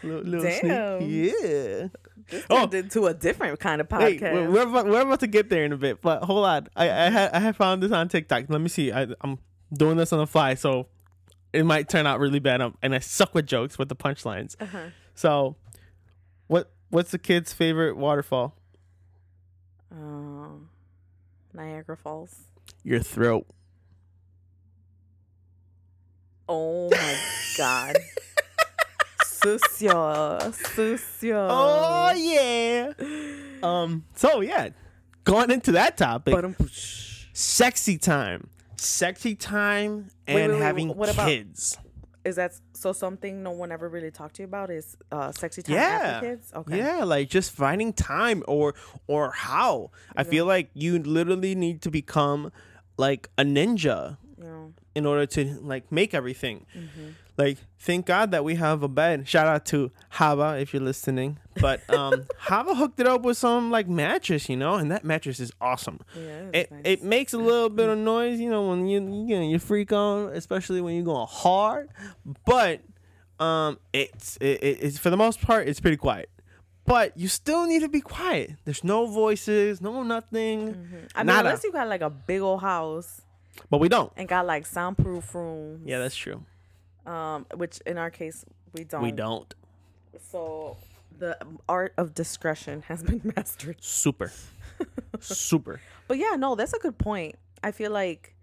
[0.02, 1.02] Little, little Damn.
[1.02, 1.88] Yeah.
[2.30, 2.60] This Oh.
[2.60, 4.32] turned into a different kind of Wait, podcast.
[4.32, 6.68] we're, we're, about, we're about to get there in a bit, but hold on.
[6.74, 8.44] I I had I had found this on TikTok.
[8.48, 8.92] Let me see.
[8.92, 9.38] I, I'm
[9.72, 10.86] doing this on the fly, so
[11.52, 12.60] it might turn out really bad.
[12.62, 14.56] Um, and I suck with jokes with the punchlines.
[14.60, 14.78] uh-huh.
[15.14, 15.56] So,
[16.46, 18.54] what what's the kid's favorite waterfall?
[19.92, 20.48] Uh,
[21.54, 22.42] Niagara Falls.
[22.84, 23.46] Your throat.
[26.48, 27.16] Oh my
[27.56, 27.96] god.
[29.24, 30.38] Sucio.
[30.52, 31.46] Sucio.
[31.50, 32.92] Oh yeah.
[33.62, 34.04] Um.
[34.14, 34.70] So yeah,
[35.24, 36.56] going into that topic, But, um,
[37.32, 41.78] sexy time, sexy time, and Wait, wait, wait, having what about- kids.
[42.24, 45.62] Is that so something no one ever really talked to you about is uh sexy
[45.62, 46.00] time Yeah.
[46.14, 46.52] after kids?
[46.54, 46.78] Okay.
[46.78, 48.74] Yeah, like just finding time or
[49.06, 49.90] or how.
[50.16, 52.52] I feel like you literally need to become
[52.98, 54.72] like a ninja know.
[54.94, 56.66] in order to like make everything.
[56.76, 57.08] Mm-hmm.
[57.40, 59.26] Like thank God that we have a bed.
[59.26, 61.38] Shout out to Hava if you're listening.
[61.60, 65.40] But um Hava hooked it up with some like mattress, you know, and that mattress
[65.40, 66.00] is awesome.
[66.14, 66.50] Yeah.
[66.52, 66.80] It nice.
[66.84, 69.92] it makes a little bit of noise, you know, when you you know you freak
[69.92, 71.88] on, especially when you're going hard.
[72.44, 72.82] But
[73.38, 76.28] um, it's it, it- it's for the most part it's pretty quiet.
[76.86, 78.50] But you still need to be quiet.
[78.64, 80.60] There's no voices, no nothing.
[81.14, 81.40] I mean, nada.
[81.48, 83.20] unless you got like a big old house
[83.70, 84.12] But we don't.
[84.16, 85.82] and got like soundproof rooms.
[85.86, 86.42] Yeah, that's true.
[87.10, 89.02] Um, which in our case we don't.
[89.02, 89.52] We don't.
[90.30, 90.76] So
[91.18, 91.36] the
[91.68, 93.76] art of discretion has been mastered.
[93.80, 94.32] Super.
[95.20, 95.80] Super.
[96.08, 97.36] But yeah, no, that's a good point.
[97.62, 98.34] I feel like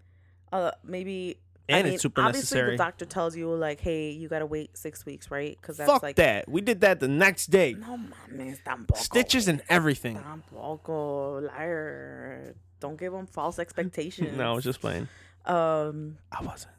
[0.52, 1.36] uh maybe
[1.68, 2.70] I And mean, it's super obviously necessary.
[2.70, 5.54] the doctor tells you like, hey, you gotta wait six weeks, right?
[5.60, 6.48] Because that's Fuck like that.
[6.48, 7.74] We did that the next day.
[7.78, 7.98] no
[8.32, 8.96] mames, tampoco.
[8.96, 10.16] Stitches and everything.
[10.16, 12.54] Tampoco, liar.
[12.80, 14.34] Don't give them false expectations.
[14.38, 15.08] No, I was just playing.
[15.44, 16.72] um, I wasn't.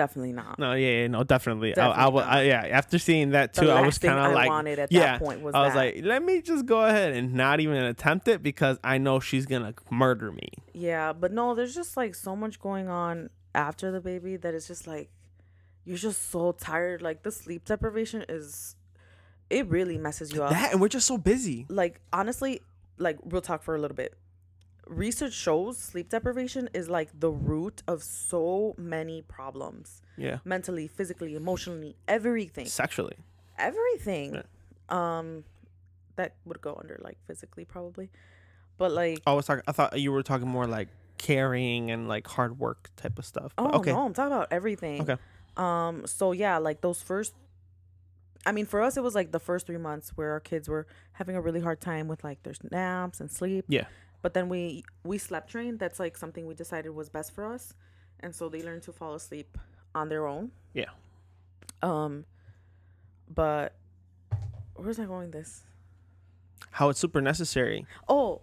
[0.00, 0.58] Definitely not.
[0.58, 1.76] No, yeah, yeah no, definitely.
[1.76, 4.32] I, I, Definitely wa- I, yeah, after seeing that too, I was kind of I
[4.32, 5.96] like, wanted at that yeah, point was I was that.
[5.96, 9.44] like, let me just go ahead and not even attempt it because I know she's
[9.44, 10.48] gonna murder me.
[10.72, 14.66] Yeah, but no, there's just like so much going on after the baby that it's
[14.66, 15.10] just like
[15.84, 17.02] you're just so tired.
[17.02, 18.76] Like the sleep deprivation is
[19.50, 20.50] it really messes you up.
[20.52, 21.66] That and we're just so busy.
[21.68, 22.62] like honestly,
[22.96, 24.14] like we'll talk for a little bit.
[24.90, 30.02] Research shows sleep deprivation is like the root of so many problems.
[30.16, 32.66] Yeah, Mentally, physically, emotionally, everything.
[32.66, 33.16] sexually.
[33.56, 34.42] Everything.
[34.88, 35.44] Um
[36.16, 38.10] that would go under like physically probably.
[38.78, 39.62] But like I was talking.
[39.68, 43.54] I thought you were talking more like carrying and like hard work type of stuff.
[43.58, 45.02] Oh okay, no, I'm talking about everything.
[45.02, 45.16] Okay.
[45.56, 46.06] Um.
[46.06, 47.34] So yeah, like those first.
[48.46, 50.86] I mean, for us, it was like the first three months where our kids were
[51.12, 53.66] having a really hard time with like their naps and sleep.
[53.68, 53.84] Yeah.
[54.22, 55.78] But then we we slept trained.
[55.78, 57.74] That's like something we decided was best for us,
[58.20, 59.56] and so they learned to fall asleep
[59.94, 60.50] on their own.
[60.74, 60.90] Yeah.
[61.82, 62.24] Um.
[63.32, 63.74] But
[64.74, 65.26] where's I going?
[65.30, 65.64] with This.
[66.72, 68.42] how it's super necessary Oh.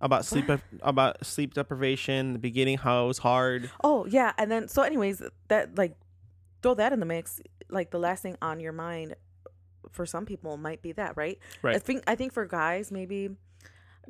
[0.00, 0.50] about sleep
[0.82, 2.32] about sleep deprivation.
[2.34, 3.70] The beginning, how it was hard.
[3.82, 5.96] Oh yeah, and then so anyways, that like
[6.62, 7.40] throw that in the mix.
[7.68, 9.14] Like the last thing on your mind
[9.90, 11.38] for some people might be that, right?
[11.62, 11.76] Right.
[11.76, 13.30] I think I think for guys maybe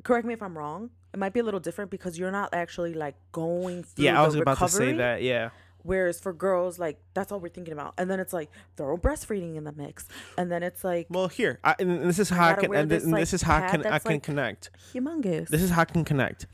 [0.03, 0.89] correct me if I'm wrong.
[1.13, 4.25] It might be a little different because you're not actually like going through Yeah, I
[4.25, 5.21] was about to say that.
[5.21, 5.49] Yeah.
[5.83, 9.55] Whereas for girls, like that's all we're thinking about, and then it's like throw breastfeeding
[9.57, 12.53] in the mix, and then it's like Well, here, I, and this is how I,
[12.53, 14.69] can, and this, this, like, is how I can, I can like, connect.
[14.93, 15.49] humongous.
[15.49, 16.45] This is how I can connect.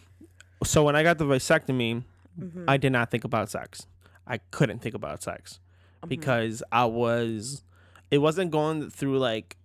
[0.63, 2.03] So when I got the vasectomy,
[2.39, 2.65] Mhm.
[2.67, 3.85] I did not think about sex.
[4.25, 5.59] I couldn't think about sex
[6.03, 6.09] Mhm.
[6.09, 7.63] because I was,
[8.09, 9.57] it wasn't going through like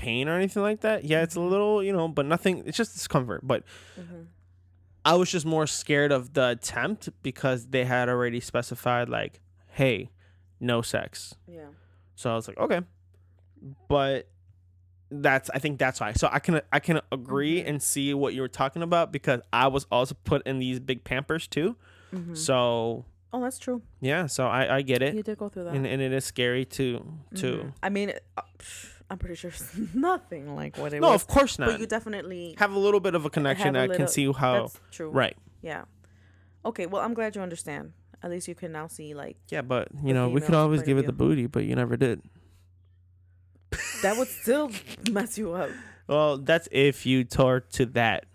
[0.00, 1.04] pain or anything like that.
[1.04, 2.62] Yeah, it's a little, you know, but nothing.
[2.66, 3.40] It's just discomfort.
[3.46, 3.64] But
[3.98, 4.26] Mhm.
[5.04, 10.10] I was just more scared of the attempt because they had already specified like, hey,
[10.58, 11.34] no sex.
[11.46, 11.66] yeah.
[12.14, 12.80] So I was like, okay,
[13.88, 14.28] but
[15.10, 16.12] that's I think that's why.
[16.12, 17.68] So I can I can agree Mhm.
[17.68, 21.02] and see what you were talking about because I was also put in these big
[21.04, 21.76] pampers too.
[22.12, 22.36] Mhm.
[22.36, 23.82] So Oh, that's true.
[24.00, 25.74] yeah, so I I get it, You did go through that.
[25.74, 27.04] and and it is scary to
[27.36, 27.46] to.
[27.56, 27.72] Mhm.
[27.82, 28.42] I mean, uh,
[29.10, 31.10] I'm pretty sure it's nothing like what it No, was.
[31.10, 31.70] No, of course not.
[31.70, 33.74] but you definitely have a little bit of a connection.
[33.76, 35.10] a I can see how That's true.
[35.10, 35.36] right.
[35.62, 35.84] Yeah.
[36.64, 36.86] Okay.
[36.86, 37.92] Well, I'm glad you understand.
[38.22, 39.36] At least you can now see like.
[39.48, 42.22] Yeah, but you know we could always give it the booty, but you never did.
[44.02, 44.70] that would still
[45.10, 45.70] mess you up.
[46.06, 48.26] Well, that's if you tore to that.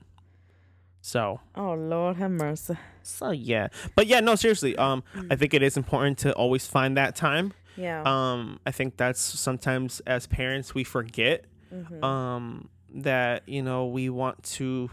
[1.01, 2.75] So, Oh Lord, have mercy.
[3.03, 3.67] so yeah.
[3.95, 4.75] But yeah, no, seriously.
[4.75, 7.53] Um, I think it is important to always find that time.
[7.77, 8.03] Yeah.
[8.05, 12.03] Um, I think that's sometimes as parents we forget Mhm.
[12.03, 14.89] um that you know we want to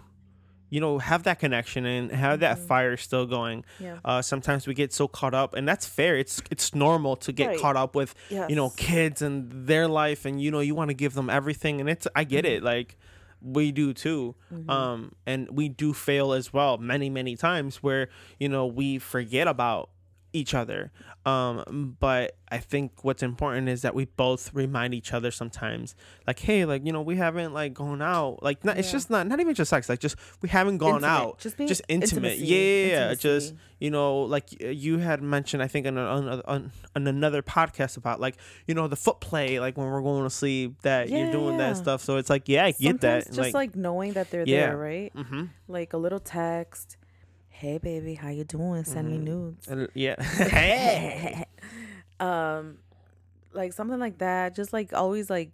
[0.71, 2.67] you know have that connection and have that Mhm.
[2.67, 3.99] fire still going yeah.
[4.05, 7.49] uh sometimes we get so caught up and that's fair it's it's normal to get
[7.49, 7.59] Right.
[7.61, 8.49] caught up with Yes.
[8.51, 11.79] you know kids and their life and you know you want to give them everything
[11.81, 12.97] and it's i get it like
[13.43, 14.71] we do too Mhm.
[14.71, 18.09] um and we do fail as well many many times where
[18.41, 19.91] you know we forget about
[20.33, 20.91] each other
[21.27, 25.95] um but i think what's important is that we both remind each other sometimes
[26.27, 29.27] like hey like you know we haven't like gone out like not, it's just not
[29.27, 31.07] not even just sex like just we haven't gone Intimate.
[31.09, 32.45] out Just being just intimate intimacy.
[32.47, 32.57] yeah,
[32.97, 37.07] yeah, yeah, just you know like you had mentioned i think on, on, on, on
[37.07, 40.81] another podcast about like you know the foot play like when we're going to sleep
[40.83, 41.69] that you're doing Yeah.
[41.69, 44.45] that stuff so it's like yeah i get Sometimes that just like, knowing that they're
[44.47, 44.67] Yeah.
[44.69, 45.13] there, right?
[45.15, 45.45] mm-hmm.
[45.69, 46.97] Like a little text.
[47.63, 48.83] Hey baby, how you doing?
[48.83, 49.23] Send me Mhm.
[49.23, 49.69] nudes.
[49.95, 50.21] Yeah.
[50.23, 51.45] hey.
[52.19, 52.79] um
[53.53, 55.53] like something like that just like always like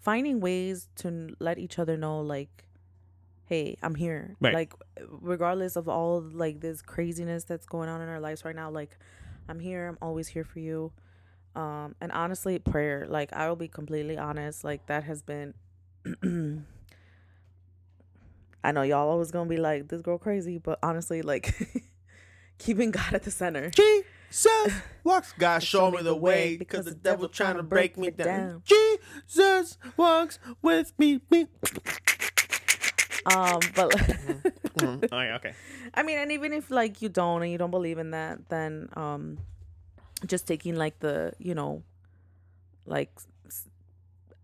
[0.00, 2.66] finding ways to n- let each other know like
[3.44, 4.54] hey i'm here Right.
[4.54, 4.72] like
[5.10, 8.96] regardless of all like this craziness that's going on in our lives right now like
[9.50, 10.92] i'm here i'm always here for you
[11.54, 15.52] um and honestly prayer like i will be completely honest like that has been
[18.64, 21.54] i know y'all always gonna be like this girl crazy but honestly like
[22.58, 23.70] keeping god at the center
[24.30, 24.72] Jesus
[25.04, 25.32] walks.
[25.38, 28.62] God show me the way because the devil trying to break me down.
[28.66, 31.20] Jesus walks with me.
[31.30, 31.46] me.
[33.24, 33.90] um but
[34.78, 35.54] Mm, oh, yeah, okay.
[35.94, 38.88] I mean, and even if like you don't and you don't believe in that, then
[38.94, 39.38] um,
[40.26, 41.82] just taking like the you know,
[42.86, 43.26] like s-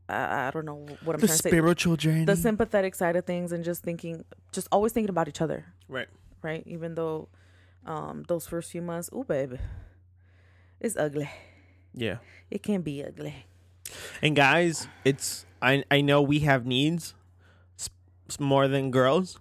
[0.09, 1.49] I, I don't know what I'm The trying to say.
[1.51, 2.25] spiritual journey.
[2.25, 6.09] The sympathetic side of things and just thinking, just always thinking about each other, right.
[6.43, 6.63] right?
[6.67, 7.29] Even though,
[7.87, 9.59] um, those first few months, oh baby,
[10.81, 11.31] it's ugly.
[11.95, 12.19] Yeah.
[12.51, 13.47] It can be ugly.
[14.23, 17.15] And guys, it's I I know we have needs
[17.79, 17.91] s-
[18.29, 19.39] s- more than girls.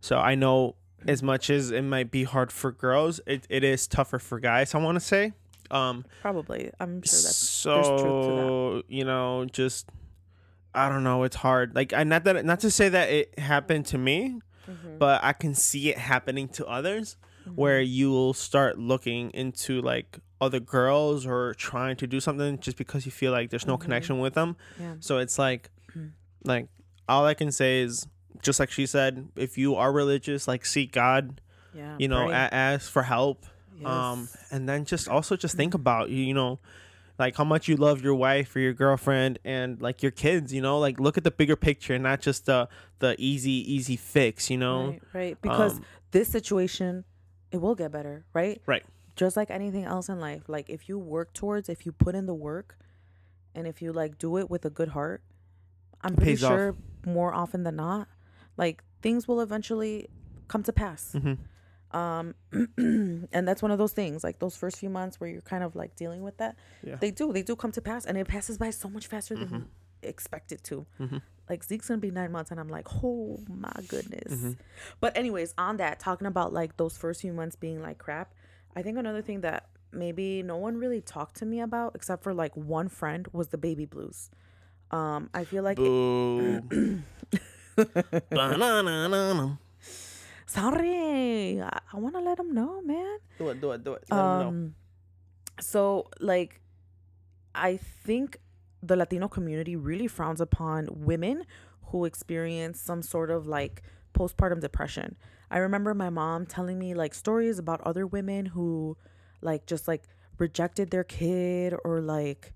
[0.00, 3.86] So I know as much as it might be hard for girls, it, it is
[3.86, 5.32] tougher for guys, I want to say.
[5.70, 9.88] Um Probably, I'm sure that's so there's truth to you know, just
[10.74, 11.74] I don't know, it's hard.
[11.74, 14.98] Like I not that not to say that it happened to me, Mhm.
[14.98, 17.54] but I can see it happening to others Mm-hmm.
[17.56, 23.06] where you'll start looking into like other girls or trying to do something just because
[23.06, 23.80] you feel like there's no Mhm.
[23.80, 24.56] connection with them.
[24.78, 26.10] yeah, So it's like, Mhm.
[26.44, 26.68] like
[27.08, 28.06] all I can say is
[28.42, 31.40] just like she said, if you are religious, like seek God,
[31.74, 31.96] yeah.
[31.98, 33.46] you know, a- ask for help,
[33.78, 33.86] Yes.
[33.88, 36.58] um, and then just also just think about you, you know,
[37.20, 40.60] like how much you love your wife or your girlfriend and like your kids, you
[40.60, 44.50] know, like look at the bigger picture, and not just the the easy easy fix,
[44.50, 44.88] you know.
[44.88, 45.40] Right, right.
[45.40, 47.04] Because Um, this situation,
[47.52, 48.60] it will get better, right?
[48.66, 48.84] Right.
[49.14, 50.48] Just like anything else in life.
[50.48, 52.78] Like if you work towards, if you put in the work,
[53.54, 55.22] and if you like do it with a good heart,
[56.02, 56.50] I'm pretty pays off.
[56.50, 58.08] sure more often than not,
[58.56, 60.08] like things will eventually
[60.48, 61.12] come to pass.
[61.14, 61.38] Mhm.
[61.92, 62.34] Um,
[62.76, 64.22] and that's one of those things.
[64.22, 66.96] Like those first few months where you're kind of like dealing with that, Yeah.
[66.96, 69.48] they do, they do come to pass, and it passes by so much faster than
[69.48, 69.52] Mhm.
[69.60, 69.66] you
[70.02, 70.86] expect it to.
[71.00, 71.20] Mhm.
[71.48, 74.32] Like Zeke's gonna be nine months, and I'm like, oh my goodness.
[74.32, 74.56] Mhm.
[75.00, 78.32] But anyways, on that, talking about like those first few months being like crap,
[78.76, 82.32] I think another thing that maybe no one really talked to me about, except for
[82.32, 84.30] like one friend, was the baby blues.
[84.92, 86.60] Um, I feel like Boo.
[88.30, 89.56] Ba-na-na-na-na.
[90.50, 93.18] Sorry, I, I want to let them know, man.
[93.38, 94.04] Do it, do it, do it.
[94.10, 94.18] Let.
[94.18, 94.74] Um,
[95.60, 96.60] so like,
[97.54, 98.38] I think
[98.82, 101.44] the Latino community really frowns upon women
[101.86, 103.82] who experience some sort of like
[104.14, 105.16] postpartum depression.
[105.50, 108.96] I remember my mom telling me like stories about other women who
[109.42, 110.02] like just like
[110.38, 112.52] rejected their kid or like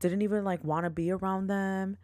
[0.00, 1.96] didn't even like want to be around them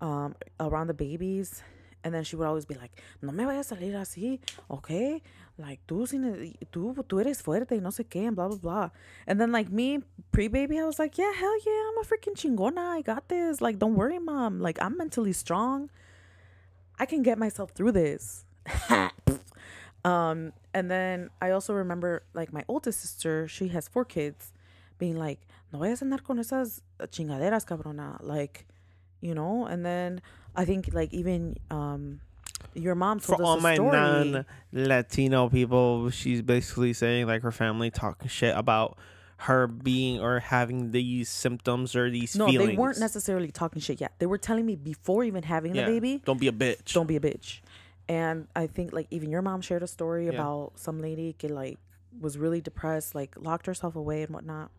[0.00, 1.62] um around the babies
[2.06, 4.38] and then she would always be like no me vayas a salir así
[4.70, 5.20] okay
[5.58, 8.90] like tú sin tú tú eres fuerte y no sé qué and blah blah blah
[9.26, 9.88] and then like me
[10.30, 13.80] pre-baby I was like yeah hell yeah I'm a freaking chingona I got this like
[13.80, 15.90] don't worry mom like I'm mentally strong.
[16.98, 18.44] I can get myself through this.
[20.06, 24.52] Um and then I also remember like my oldest sister she has four kids
[24.98, 25.40] being like
[25.72, 28.66] no vayas a andar con esas chingaderas cabrona like
[29.20, 29.66] you know?
[29.66, 30.20] And then
[30.56, 32.20] I think like even um
[32.74, 33.90] your mom For told us all a my story.
[33.92, 38.98] non Latino people, she's basically saying like her family talking shit about
[39.38, 42.70] her being or having these symptoms or these No, feelings.
[42.70, 44.12] they weren't necessarily talking shit yet.
[44.18, 45.84] They were telling me before even having Yeah.
[45.84, 46.92] the baby, Don't be a bitch.
[46.94, 47.60] don't be a bitch.
[48.08, 50.32] And I think like even your mom shared a story Yeah.
[50.32, 51.78] about some lady que like
[52.18, 54.70] was really depressed, like locked herself away and whatnot.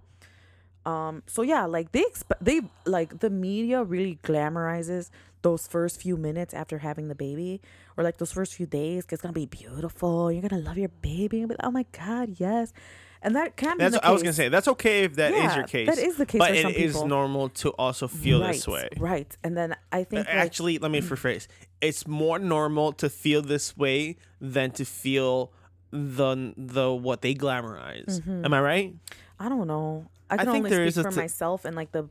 [0.86, 5.10] Um, so yeah, like they exp- they like the media really glamorizes
[5.42, 7.62] those first few minutes after having the baby,
[7.96, 10.32] or like those first few days It's gonna be beautiful.
[10.32, 11.42] You're gonna love your baby.
[11.42, 12.74] Be like, oh my god, yes.
[13.22, 13.84] And that can be.
[13.84, 14.48] That's what I was gonna say.
[14.50, 15.88] That's okay if that is Yeah, your case.
[15.88, 18.90] that is the case But it is normal to also feel right, this way.
[18.98, 19.36] Right.
[19.44, 21.48] And then I think like, Actually, let me rephrase.
[21.82, 25.52] It's more normal to feel this way than to feel
[25.92, 28.22] the the what they glamorize.
[28.22, 28.46] Mm-hmm.
[28.46, 28.96] Am I right?
[29.40, 30.08] I don't know.
[30.30, 32.10] I I can think only there speak is for t- myself and like the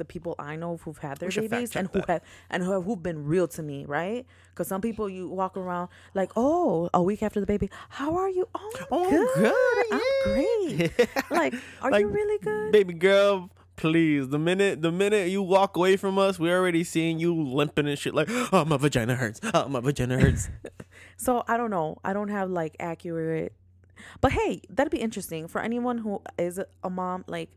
[0.00, 2.08] the people I know who've had their We should fact babies and who that.
[2.08, 4.26] have and who have who've been real to me, right?
[4.50, 8.28] Because some people you walk around like, oh, a week after the baby, how are
[8.28, 8.48] you?
[8.54, 9.52] Oh, I'm Oh, good.
[9.54, 11.08] good, I'm great.
[11.30, 12.72] like, are Like, you really good?
[12.72, 14.28] Baby girl, please.
[14.28, 17.98] The minute the minute you walk away from us, we're already seeing you limping and
[17.98, 19.40] shit like, oh my vagina hurts.
[19.54, 20.50] Oh my vagina hurts.
[21.16, 21.98] So I don't know.
[22.02, 23.52] I don't have like accurate.
[24.22, 27.24] But hey, that'd be interesting for anyone who is a mom.
[27.26, 27.50] Like,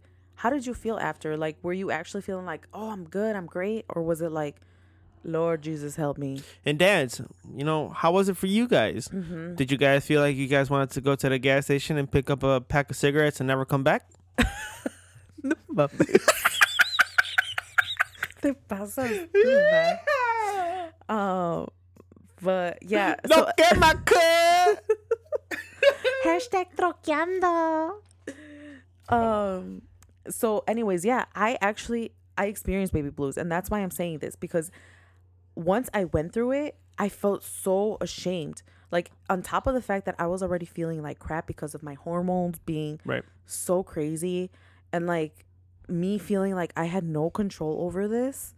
[0.44, 1.38] how did you feel after?
[1.38, 4.58] Like, were you actually feeling like, oh, I'm good, I'm great, or was it like,
[5.24, 6.42] Lord Jesus, help me?
[6.66, 7.22] and dads,
[7.56, 9.08] you know, how was it for you guys?
[9.08, 9.56] Mm-hmm.
[9.56, 12.12] Did you guys feel like you guys wanted to go to the gas station and
[12.12, 14.04] pick up a pack of cigarettes and never come back?
[18.42, 19.98] Te pasas tú, man.
[21.08, 21.68] Um,
[22.42, 23.16] but yeah.
[23.32, 24.84] So, Look at my cut.
[26.26, 28.02] hashtag troqueando.
[29.10, 29.84] Um.
[30.30, 34.36] So, anyways, yeah, I actually I experienced baby blues, and that's why I'm saying this
[34.36, 34.72] because
[35.56, 38.64] once I went through it, I felt so ashamed.
[38.92, 41.84] Like on top of the fact that I was already feeling like crap because of
[41.84, 43.24] my hormones being Right.
[43.46, 44.52] so crazy
[44.92, 45.46] and like
[45.88, 48.54] me feeling like I had no control over this.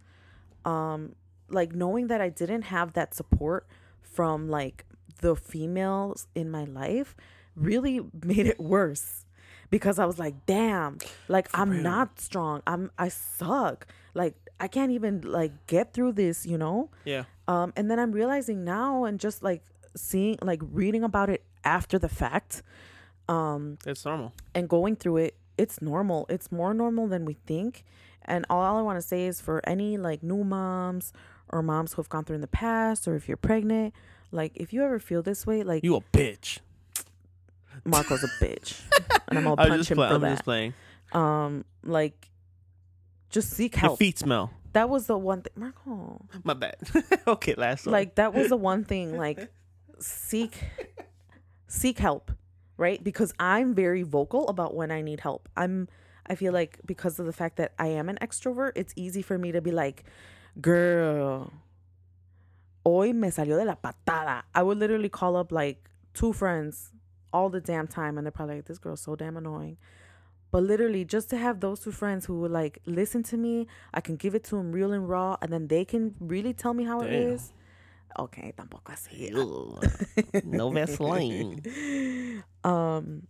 [0.64, 1.14] Um
[1.48, 3.66] like knowing that I didn't have that support
[4.02, 4.84] from like
[5.20, 7.14] the females in my life
[7.54, 9.25] really made it worse
[9.70, 10.98] because I was like, damn,
[11.28, 11.82] like I'm real.
[11.82, 12.62] not strong.
[12.66, 13.86] I'm I suck.
[14.14, 16.90] Like I can't even like get through this, you know?
[17.04, 17.24] Yeah.
[17.48, 19.62] Um, and then I'm realizing now and just like
[19.96, 22.62] seeing like reading about it after the fact,
[23.28, 24.32] um, It's normal.
[24.54, 26.26] and going through it, it's normal.
[26.28, 27.84] It's more normal than we think.
[28.24, 31.12] And all I want to say is for any like new moms
[31.50, 33.94] or moms who have gone through in the past, or if you're pregnant,
[34.32, 36.58] like if you ever feel this way, like You a bitch.
[37.86, 38.80] Marco's a bitch,
[39.28, 40.30] and I'm gonna punch just him play, for I'm that.
[40.30, 40.74] just playing.
[41.12, 42.28] Um, like
[43.30, 43.98] just seek Your help.
[43.98, 44.50] feet smell.
[44.72, 46.26] That was the one thing, Marco.
[46.44, 46.76] My bad.
[47.26, 47.92] okay, last one.
[47.92, 49.50] like that was the one thing like
[49.98, 50.52] seek
[51.68, 52.30] seek help
[52.76, 55.88] right because i'm very vocal about when i need help i'm
[56.26, 59.38] i feel like because of the fact that i am an extrovert it's easy for
[59.38, 60.04] me to be like
[60.60, 61.50] girl
[62.84, 66.92] hoy me salió de la patada i would literally call up like two friends
[67.32, 69.76] all the damn time and they're probably like this girl's so damn annoying.
[70.50, 74.00] But literally just to have those two friends who would like listen to me i
[74.00, 76.84] can give it to them real and raw and then they can really tell me
[76.84, 77.32] how it Damn.
[77.34, 77.52] is.
[78.18, 79.30] Okay tampoco así.
[80.44, 81.62] No Vaseline.
[82.64, 83.26] um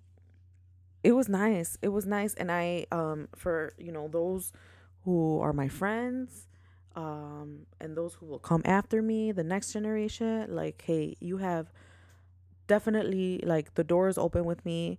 [1.03, 1.79] it was nice.
[1.83, 4.53] It was nice and i um for you know those
[5.05, 6.47] who are my friends
[6.95, 11.73] um and those who will come after me the next generation like hey you have
[12.67, 14.99] definitely like the door is open with me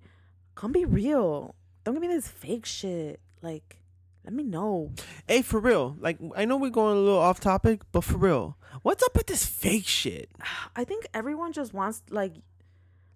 [0.55, 3.81] come be real don't give me this fake shit like
[4.23, 4.91] let me know
[5.25, 5.95] Hey, for real.
[6.01, 9.27] Like, I know we're going a little off topic, but for real, what's up with
[9.27, 10.29] this fake shit?
[10.75, 12.33] I think everyone just wants like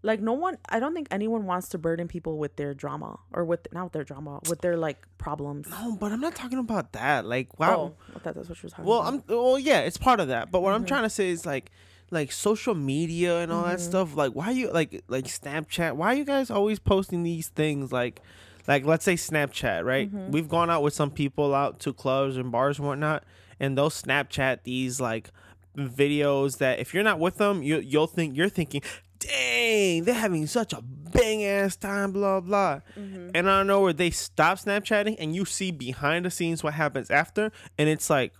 [0.03, 3.43] like no one I don't think anyone wants to burden people with their drama or
[3.43, 5.67] with not with their drama, with their like problems.
[5.69, 7.25] No, but I'm not talking about that.
[7.25, 7.75] Like, wow.
[7.75, 9.13] Oh, I thought that's what you were talking Well, about.
[9.13, 9.23] I'm.
[9.27, 10.49] Well, yeah, it's part of that.
[10.49, 10.87] But what I'm Mhm.
[10.87, 11.71] trying to say is like,
[12.11, 13.81] like social media and all that Mhm.
[13.89, 14.15] stuff.
[14.15, 15.95] Like, why are you like like Snapchat?
[15.95, 17.91] Why are you guys always posting these things?
[17.91, 18.21] Like,
[18.67, 20.13] like let's say Snapchat, right?
[20.13, 20.29] Mhm.
[20.29, 23.23] We've gone out with some people out to clubs and bars and whatnot,
[23.59, 25.31] and they'll Snapchat these like
[25.77, 28.81] videos that if you're not with them, you you'll think you're thinking,
[29.19, 32.79] dang, they're having such a bang ass time, blah blah.
[32.97, 33.31] Mhm.
[33.33, 36.73] And I don't know where they stop Snapchatting and you see behind the scenes what
[36.73, 38.33] happens after, and it's like,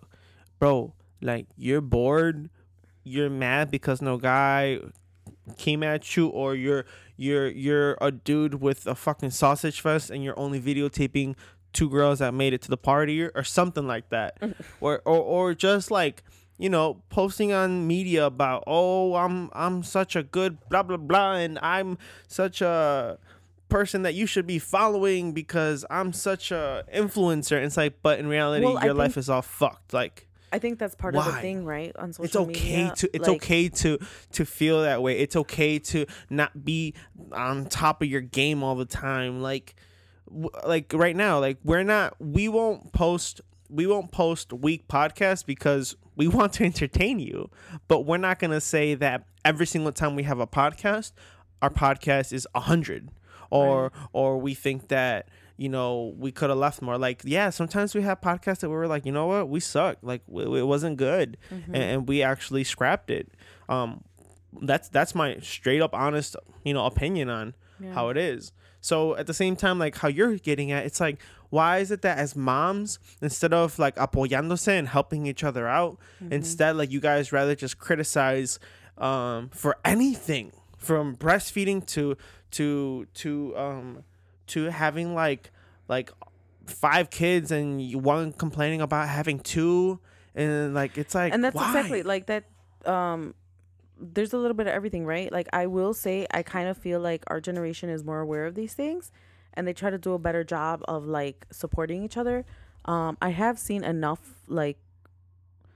[0.59, 2.49] bro, like you're bored,
[3.04, 4.80] you're mad because no guy
[5.58, 6.86] came at you, or you're
[7.18, 11.36] you're you're a dude with a fucking sausage fest and you're only videotaping
[11.74, 14.38] two girls that made it to the party or, or something like that.
[14.82, 16.24] or, or or just like
[16.58, 21.34] you know posting on media about oh i'm i'm such a good blah blah blah
[21.34, 21.97] and i'm
[22.28, 23.18] such a
[23.72, 27.56] person that you should be following because I'm such a influencer.
[27.56, 29.93] And it's like, but in reality, Well, your life is all fucked.
[29.93, 31.95] Like, I think that's part of the thing, right?
[31.97, 32.93] On social it's okay media.
[32.97, 33.97] to it's Like, okay to
[34.34, 35.18] to feel that way.
[35.18, 36.93] It's okay to not be
[37.32, 39.41] on top of your game all the time.
[39.41, 39.76] Like,
[40.66, 42.16] like right now, like we're not.
[42.20, 43.41] We won't post.
[43.70, 47.49] We won't post week podcasts because we want to entertain you.
[47.88, 51.14] But we're not gonna say that every single time we have a podcast,
[51.62, 53.10] our podcast is a hundred,
[53.49, 55.30] or or we think that
[55.64, 56.97] you know we could have left more.
[56.97, 59.97] Like yeah, sometimes we have podcasts that we were like, you know what, we suck.
[60.01, 61.76] Like w- it wasn't good, Mm-hmm.
[61.76, 63.28] and, and we actually scrapped it.
[63.70, 64.03] Um,
[64.70, 66.36] that's that's my straight up honest
[66.68, 67.93] you know opinion on Yeah.
[67.93, 68.51] how it is.
[68.84, 71.20] So at the same time, like how you're getting at, it's like
[71.51, 75.93] why is it that as moms, instead of like apoyándose and helping each other out,
[76.24, 76.34] Mm-hmm.
[76.34, 78.57] instead like you guys rather just criticize
[78.97, 82.18] um for anything from breastfeeding to
[82.57, 84.03] to to um
[84.52, 85.52] to having like
[85.88, 86.12] like
[86.66, 89.99] five kids and one complaining about having two
[90.36, 91.68] and like it's like and that's why?
[91.68, 92.45] exactly like that
[92.86, 93.34] um
[93.99, 95.32] there's a little bit of everything right?
[95.32, 98.56] Like i will say i kind of feel like our generation is more aware of
[98.56, 99.12] these things
[99.54, 102.45] and they try to do a better job of like supporting each other.
[102.86, 104.78] Um i have seen enough like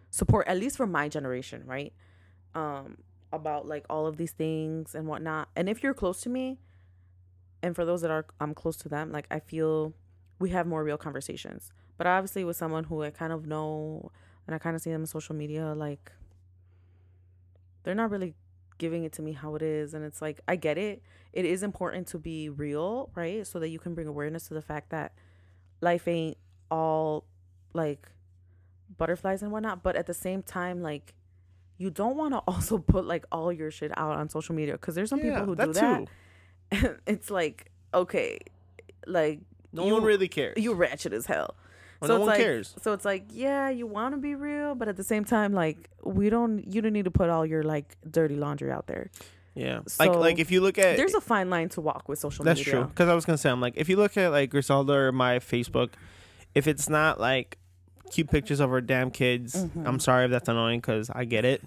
[0.10, 1.94] support at least for my generation right?
[2.54, 2.98] Um
[3.34, 5.50] about like all of these things and whatnot.
[5.56, 6.60] And if you're close to me
[7.64, 9.94] and for those that are i'm close to them like i feel
[10.40, 11.72] we have more real conversations.
[11.98, 14.12] But obviously with someone who i kind of know
[14.46, 16.12] and i kind of see them on social media like
[17.84, 18.34] they're not really
[18.78, 19.94] giving it to me how it is.
[19.94, 21.02] And it's like i get it.
[21.34, 23.46] It is important to be real right?
[23.48, 25.14] So that you can bring awareness to the fact that
[25.82, 26.38] life ain't
[26.70, 27.26] all
[27.74, 28.10] like
[28.98, 29.84] butterflies and whatnot.
[29.84, 31.14] But at the same time like
[31.78, 34.74] you don't want to also put like all your shit out on social media.
[34.74, 36.08] Because there's some Yeah, people who that do that too.
[37.08, 38.40] it's like okay
[39.08, 39.40] like
[39.72, 40.58] No you, one really cares.
[40.58, 41.56] you ratchet as hell
[42.02, 42.76] Well, so no one like, cares.
[42.82, 45.90] So it's like, yeah, you want to be real, but at the same time, like
[46.04, 49.10] we don't, you don't need to put all your like dirty laundry out there.
[49.54, 52.44] Yeah, like like if you look at There's a fine line to walk with social
[52.44, 52.74] that's media.
[52.74, 52.90] That's true.
[52.90, 55.40] Because I was gonna say, I'm like, if you look at like Griselda or my
[55.40, 55.92] Facebook,
[56.54, 57.58] if it's not like
[58.12, 59.86] cute pictures of her damn kids, Mm-hmm.
[59.88, 61.62] I'm sorry if that's annoying because I get it.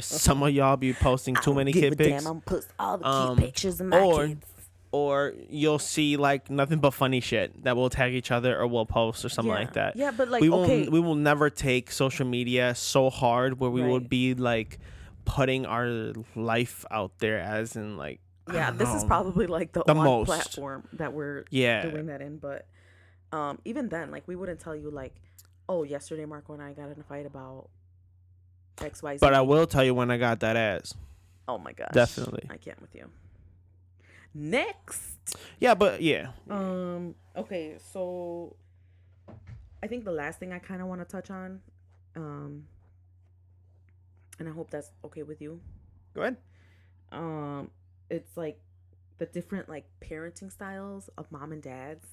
[0.00, 3.80] Some of y'all be posting too many kid pics, I'm post all the Um, pictures
[3.80, 4.46] of my or- kids.
[4.92, 8.86] or you'll see like nothing but funny shit that we'll tag each other or we'll
[8.86, 9.58] post or something yeah.
[9.58, 9.96] like that.
[9.96, 10.70] Yeah, but like, we won't.
[10.70, 14.78] okay, We will never take social media so hard where we would be like
[15.24, 18.20] putting our life out there as in like.
[18.52, 20.26] Yeah, this is probably like the, The one most.
[20.26, 21.88] platform that we're Yeah.
[21.88, 22.36] doing that in.
[22.36, 22.66] But
[23.32, 25.14] um, even then, like, we wouldn't tell you like,
[25.68, 27.68] oh, yesterday Marco and I got in a fight about
[28.80, 29.18] X Y Z.
[29.20, 30.94] But I will tell you when I got that ass.
[31.48, 32.46] oh my gosh, Definitely.
[32.50, 33.10] I can't with you.
[34.34, 35.36] Next.
[35.60, 37.14] Yeah, but yeah, Um.
[37.36, 37.76] Okay.
[37.92, 38.56] So,
[39.82, 41.60] I think the last thing I kind of want to touch on,
[42.16, 42.64] um,
[44.38, 45.60] and I hope that's okay with you.
[46.14, 46.36] go ahead.
[47.12, 47.70] Um,
[48.10, 48.58] it's like
[49.18, 52.06] the different like parenting styles of mom and dads.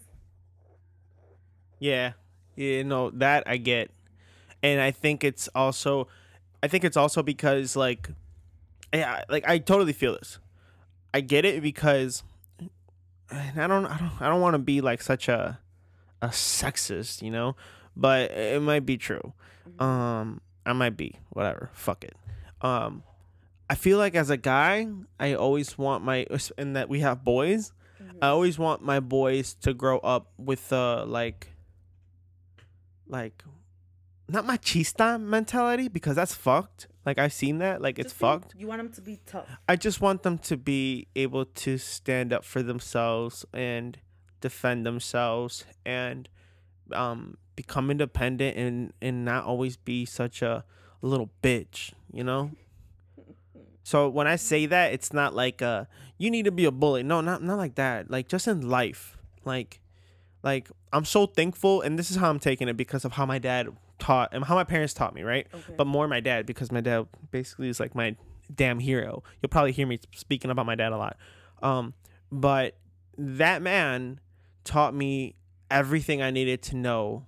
[1.79, 2.13] Yeah,
[2.55, 3.91] yeah, no, that I get,
[4.61, 6.07] and I think it's also,
[6.61, 8.09] I think it's also because like,
[8.93, 10.39] yeah, like I totally feel this.
[11.13, 12.23] I get it because,
[13.29, 15.59] I don't, I don't, I don't want to be like such a,
[16.21, 17.55] a sexist, you know,
[17.95, 19.33] but it might be true.
[19.79, 21.69] Um, I might be whatever.
[21.73, 22.15] Fuck it.
[22.61, 23.03] Um,
[23.69, 24.87] I feel like as a guy,
[25.19, 26.27] I always want my,
[26.57, 27.73] and that we have boys.
[28.21, 31.53] I always want my boys to grow up with uh like
[33.11, 33.43] like
[34.27, 36.87] not machista mentality because that's fucked.
[37.05, 37.81] Like I've seen that.
[37.81, 38.55] Like it's fucked.
[38.57, 39.45] You want them to be tough.
[39.67, 43.99] I just want them to be able to stand up for themselves and
[44.39, 46.27] defend themselves and
[46.93, 50.63] um become independent and and not always be such a
[51.01, 52.51] little bitch, you know?
[53.83, 55.85] So when I say that, it's not like uh
[56.17, 57.01] you need to be a bully.
[57.03, 58.09] No, not not like that.
[58.11, 59.17] Like just in life.
[59.43, 59.80] Like
[60.43, 63.39] like I'm so thankful and this is how I'm taking it because of how my
[63.39, 63.69] dad
[63.99, 65.47] taught and how my parents taught me, right?
[65.53, 65.73] Okay.
[65.77, 68.15] But more my dad because my dad basically is like my
[68.53, 69.23] damn hero.
[69.41, 71.17] You'll probably hear me speaking about my dad a lot.
[71.61, 71.93] Um
[72.31, 72.77] but
[73.17, 74.19] that man
[74.63, 75.35] taught me
[75.69, 77.25] everything I needed to know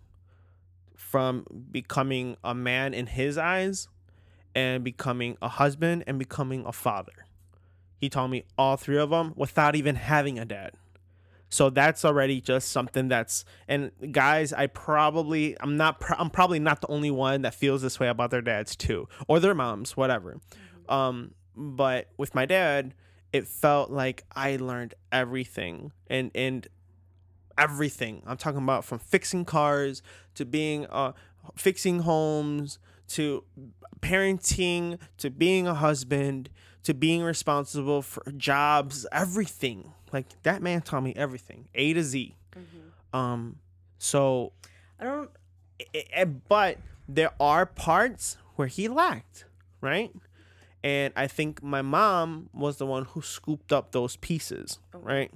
[0.95, 3.87] from becoming a man in his eyes
[4.55, 7.25] and becoming a husband and becoming a father.
[7.97, 10.73] He taught me all three of them without even having a dad.
[11.53, 16.57] So that's already just something that's and guys, I probably I'm not pr- I'm probably
[16.57, 19.95] not the only one that feels this way about their dads too or their moms,
[19.95, 20.39] whatever.
[20.89, 22.95] Um but with my dad,
[23.31, 26.67] it felt like I learned everything and and
[27.55, 28.23] everything.
[28.25, 30.01] I'm talking about from fixing cars
[30.33, 31.11] to being uh
[31.55, 32.79] fixing homes
[33.09, 33.43] to
[34.01, 36.49] parenting to being a husband
[36.81, 39.93] to being responsible for jobs, everything.
[40.13, 42.35] Like that man taught me everything, A to Z.
[42.55, 43.17] Mm-hmm.
[43.17, 43.57] Um
[43.97, 44.53] so
[44.99, 45.29] I don't.
[45.95, 46.77] i- i- but
[47.09, 49.45] there are parts where he lacked,
[49.81, 50.11] right?
[50.83, 55.31] And I think my mom was the one who scooped up those pieces, right?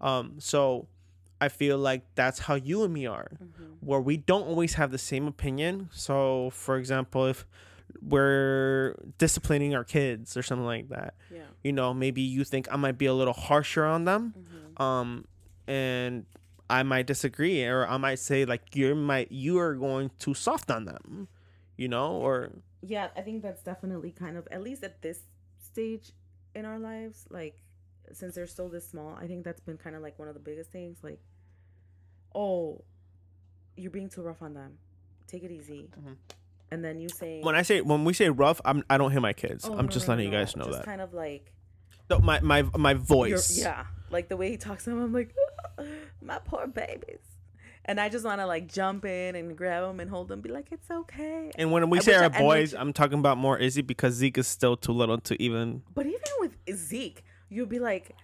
[0.00, 0.86] Um, so
[1.40, 3.64] I feel like that's how you and me are, mm-hmm.
[3.80, 5.88] where we don't always have the same opinion.
[5.92, 7.46] So, for example, if
[8.00, 11.44] we're disciplining our kids or something like that, Yeah.
[11.62, 14.34] you know, maybe you think I might be a little harsher on them,
[14.78, 15.26] um,
[15.66, 16.24] and
[16.70, 20.70] I might disagree, or I might say like you're might you are going too soft
[20.70, 21.28] on them,
[21.76, 22.50] you know, or
[22.82, 25.20] Yeah, I think that's definitely kind of at least at this
[25.58, 26.12] stage
[26.54, 27.60] in our lives, like
[28.12, 30.40] since they're still this small, I think that's been kind of like one of the
[30.40, 30.98] biggest things.
[31.02, 31.20] Like,
[32.34, 32.82] oh,
[33.76, 34.78] you're being too rough on them.
[35.26, 35.88] Take it easy.
[35.98, 36.16] Mhm.
[36.72, 39.20] And then you say, when I say when we say rough, I'm I don't hit
[39.20, 39.66] my kids.
[39.68, 40.84] "Oh, I'm no, just no, letting no, you guys know just that.
[40.86, 41.52] kind of like
[42.08, 43.58] No, my my my voice.
[43.58, 45.02] yeah, like the way he talks to them.
[45.02, 45.34] I'm like,
[46.22, 47.18] my poor babies.
[47.84, 50.48] And I just want to like jump in and grab them and hold them, be
[50.50, 51.50] like, it's okay.
[51.56, 54.38] And when we I say wish I- boys, I'm talking about more Izzy because Zeke
[54.38, 55.82] is still too little to even.
[55.92, 58.14] But even with Zeke, you'd be like,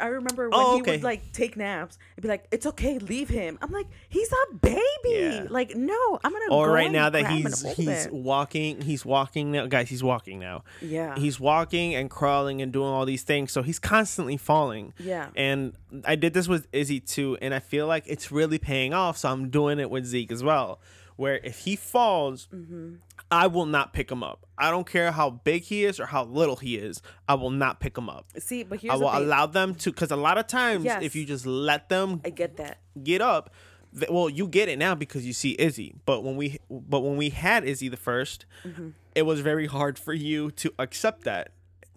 [0.00, 0.90] I remember when Oh, he okay.
[0.92, 4.54] would like take naps and be like, "It's okay, leave him." I'm like, "He's a
[4.54, 4.80] baby.
[5.06, 5.46] Yeah.
[5.50, 8.24] Like, no, I'm gonna." Or go right now that grab him and he's he's him."
[8.24, 9.88] walking, he's walking now, guys.
[9.88, 10.64] He's walking now.
[10.80, 14.92] yeah, He's walking and crawling and doing all these things, so he's constantly falling.
[14.98, 15.74] yeah, And
[16.04, 19.16] I did this with Izzy too, and I feel like it's really paying off.
[19.18, 20.80] So I'm doing it with Zeke as well.
[21.16, 22.96] Where if he falls, Mm-hmm.
[23.30, 24.46] I will not pick him up.
[24.56, 27.02] I don't care how big he is or how little he is.
[27.28, 28.26] I will not pick him up.
[28.38, 31.02] See, but here's I will the allow them to, because a lot of times, Yes.
[31.02, 32.78] if you just let them I get that.
[33.02, 33.50] get up,
[33.98, 35.96] th- well, you get it now because you see Izzy.
[36.04, 38.88] But when we, but when we had Izzy the 1st Mm-hmm.
[39.16, 41.48] it was very hard for you to accept that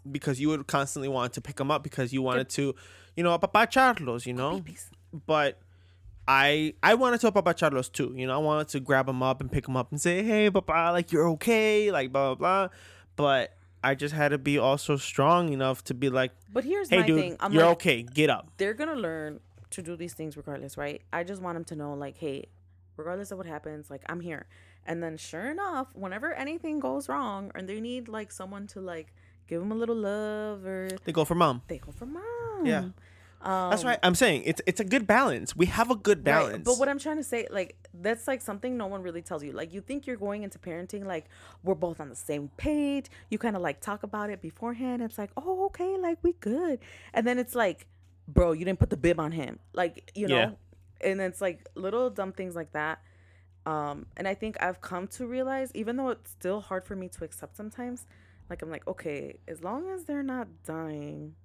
[0.10, 2.74] because you would constantly want to pick him up because you wanted to,
[3.16, 4.64] you know, apapacharlos, you know.
[5.28, 5.60] But
[6.30, 8.36] I I wanted to apapacharlos too, you know.
[8.36, 11.12] I wanted to grab him up and pick him up and say, "Hey, papa, like
[11.12, 12.76] you're okay," like blah blah blah.
[13.16, 17.00] But I just had to be also strong enough to be like, But here's "Hey,
[17.00, 17.38] my dude, thing.
[17.40, 18.04] I'm you're like, okay.
[18.04, 19.40] Get up." they're gonna learn
[19.72, 21.02] to do these things regardless, right?
[21.12, 22.46] I just want them to know, like, hey,
[22.98, 24.46] regardless of what happens, like, I'm here.
[24.86, 29.14] And then, sure enough, whenever anything goes wrong, and they need like someone to like
[29.48, 31.64] give them a little love, or They go for mom.
[31.68, 32.66] they go for mom.
[32.66, 32.90] Yeah.
[33.42, 34.00] Um, That's right.
[34.04, 35.56] I'm saying it's it's a good balance.
[35.56, 36.58] We have a good balance.
[36.58, 36.64] Right.
[36.66, 39.54] But what I'm trying to say, like, that's like something no one really tells you.
[39.54, 41.26] Like, you think you're going into parenting, like,
[41.64, 43.06] we're both on the same page.
[43.30, 45.02] You kind of like talk about it beforehand.
[45.02, 46.80] It's like, oh, okay, like, we good.
[47.14, 47.88] And then it's like,
[48.28, 49.60] bro, you didn't put the bib on him.
[49.74, 50.36] Like, you know?
[50.36, 50.52] Yeah.
[51.02, 53.02] And it's like little dumb things like that.
[53.66, 57.08] Um, and I think I've come to realize, even though it's still hard for me
[57.10, 58.06] to accept sometimes,
[58.50, 61.36] like, I'm like, okay, as long as they're not dying,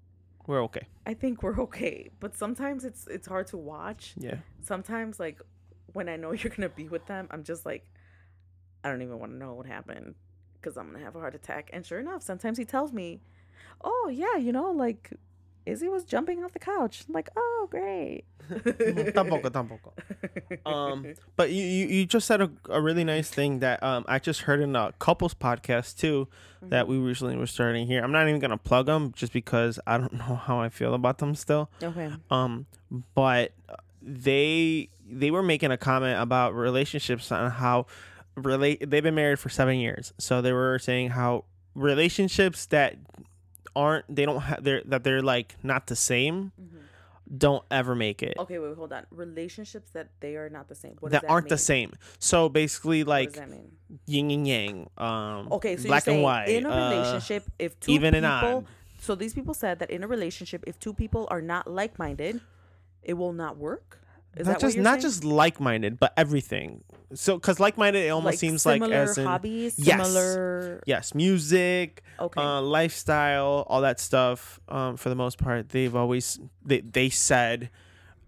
[0.47, 0.87] We're okay.
[1.07, 2.11] I think we're okay.
[2.21, 4.39] But sometimes it's it's hard to watch Yeah.
[4.63, 5.41] sometimes like
[5.93, 7.87] when I know you're gonna be with them, I'm just like,
[8.83, 10.15] I don't even want to know what happened
[10.61, 11.71] because I'm gonna have a heart attack.
[11.73, 13.21] And sure enough, sometimes he tells me,
[13.83, 15.11] "Oh yeah, you know, like
[15.67, 19.93] Izzy was jumping off the couch." I'm like, "Oh great." tampoco, tampoco.
[20.67, 24.19] Um, but you, you, you just said a, a really nice thing that um I
[24.19, 26.29] just heard in a couples podcast too
[26.63, 28.03] that we recently were starting here.
[28.03, 31.19] I'm not even gonna plug them just because I don't know how I feel about
[31.19, 31.71] them still.
[31.83, 32.13] okay.
[32.31, 32.67] Um,
[33.15, 33.53] but
[34.03, 37.87] they they were making a comment about relationships and how
[38.37, 40.13] relate they've been married for seven years.
[40.19, 41.45] So they were saying how
[41.75, 42.97] relationships that
[43.77, 46.53] aren't they don't have they're that they're like not the same
[47.39, 48.35] don't ever make it.
[48.39, 49.07] Okay, wait, hold on.
[49.11, 50.97] Relationships that they are not the same.
[51.01, 51.93] What that that aren't the same.
[52.19, 53.37] So basically, like
[54.07, 57.93] yin and yang, um, Okay, so black and white, in a uh, relationship, if two
[57.93, 58.67] even and people, odd.
[59.01, 62.41] so these people said that in a relationship, if two people are not like-minded,
[63.03, 64.01] it will not work.
[64.37, 65.01] Is not that just not saying?
[65.03, 66.83] just like-minded, but everything.
[67.15, 70.07] So, because like-minded, it almost seems like similar as in hobbies, Yes.
[70.09, 70.83] similar.
[70.87, 72.41] yes, music, Okay.
[72.41, 74.59] uh, lifestyle, all that stuff.
[74.69, 77.71] Um, for the most part, they've always they they said,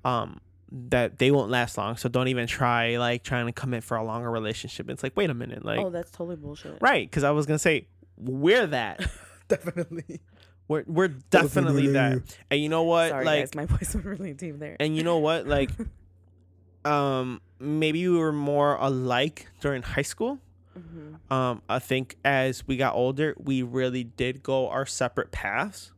[0.04, 0.40] um,
[0.70, 1.96] that they won't last long.
[1.96, 4.88] So don't even try like trying to commit for a longer relationship.
[4.90, 6.78] It's like wait a minute, like oh, that's totally bullshit.
[6.80, 7.08] right?
[7.08, 9.00] Because I was gonna say we're that.
[9.48, 10.20] Definitely.
[10.68, 12.22] We're we're definitely that.
[12.50, 13.10] And you know what?
[13.10, 14.76] Sorry, like guys, my voice went really deep there.
[14.80, 15.46] and you know what?
[15.46, 15.70] Like
[16.84, 20.38] um maybe we were more alike during high school.
[20.78, 21.32] Mhm.
[21.32, 25.92] Um I think as we got older, we really did go our separate paths.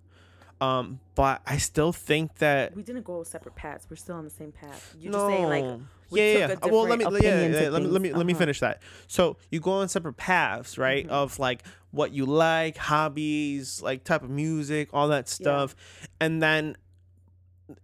[0.60, 3.86] Um, but I still think that We didn't go separate paths.
[3.88, 4.96] We're still on the same path.
[4.98, 5.18] You're no.
[5.18, 5.80] just saying like
[6.10, 6.70] we yeah, took yeah.
[6.72, 8.18] Well, let me yeah, opinions yeah, let me let me things.
[8.18, 8.38] let me Uh-huh.
[8.40, 8.82] finish that.
[9.06, 11.06] So you go on separate paths, right?
[11.06, 11.10] Mhm.
[11.10, 15.76] Of like what you like, hobbies, like type of music, all that stuff,
[16.20, 16.76] and then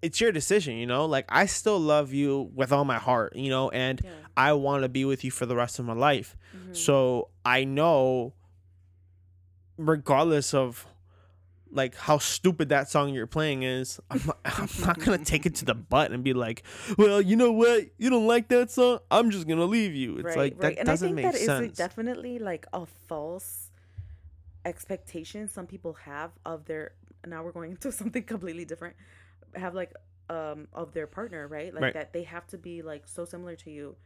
[0.02, 1.04] it's your decision, you know.
[1.06, 4.10] Like I still love you with all my heart, you know, and Yeah.
[4.36, 6.36] I want to be with you for the rest of my life.
[6.56, 6.74] Mhm.
[6.76, 8.32] So I know,
[9.76, 10.86] regardless of
[11.74, 15.56] like how stupid that song you're playing is, I'm not, I'm not gonna take it
[15.56, 16.62] to the butt and be like,
[16.96, 20.16] well, you know what, you don't like that song, I'm just gonna leave you.
[20.18, 21.76] It's like that And doesn't I think make that is sense.
[21.76, 23.70] definitely like a false
[24.64, 26.92] expectation some people have of their.
[27.26, 28.96] Now we're going into something completely different.
[29.54, 29.92] Have like
[30.30, 31.72] um of their partner, right?
[31.74, 31.94] Like Right.
[31.94, 33.96] that they have to be like so similar to you.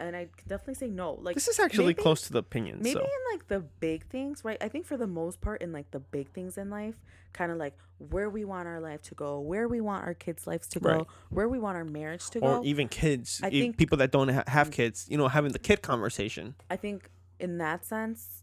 [0.00, 1.14] And I can definitely say no.
[1.14, 2.78] Like this is actually maybe- close to the opinion.
[2.80, 5.72] maybe so in like the big things right i think for the most part in
[5.72, 6.94] like the big things in life
[7.32, 10.46] kind of like where we want our life to go where we want our kids
[10.46, 11.06] lives to go Right.
[11.30, 14.12] where we want our marriage to or go or even kids, I think- people that
[14.12, 16.54] don't ha- have kids, you know, having the kid conversation.
[16.70, 18.42] i think in that sense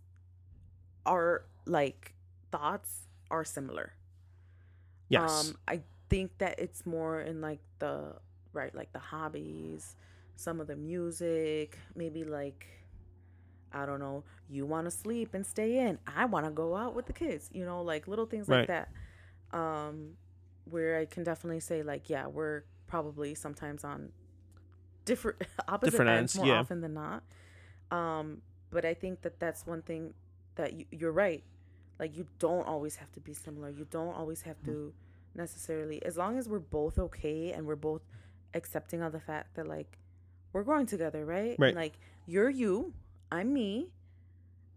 [1.05, 2.13] our like
[2.51, 3.93] thoughts are similar
[5.09, 8.13] Yes, um i think that it's more in like the
[8.53, 9.95] right like the hobbies
[10.35, 12.67] some of the music maybe like
[13.71, 16.93] i don't know you want to sleep and stay in i want to go out
[16.95, 18.59] with the kids you know like little things Right.
[18.59, 18.89] like that
[19.57, 20.11] um
[20.65, 24.09] where i can definitely say like yeah we're probably sometimes on
[25.05, 26.59] different opposite Different ends, more yeah.
[26.59, 27.23] often than not
[27.91, 30.13] um but i think that that's one thing
[30.55, 31.43] that you, you're right
[31.99, 34.71] like you don't always have to be similar you don't always have Mm-hmm.
[34.71, 34.93] to
[35.35, 38.01] necessarily as long as we're both okay and we're both
[38.53, 39.97] accepting of the fact that like
[40.55, 41.67] we're growing together right Right.
[41.67, 42.93] and, like you're you
[43.29, 43.89] i'm me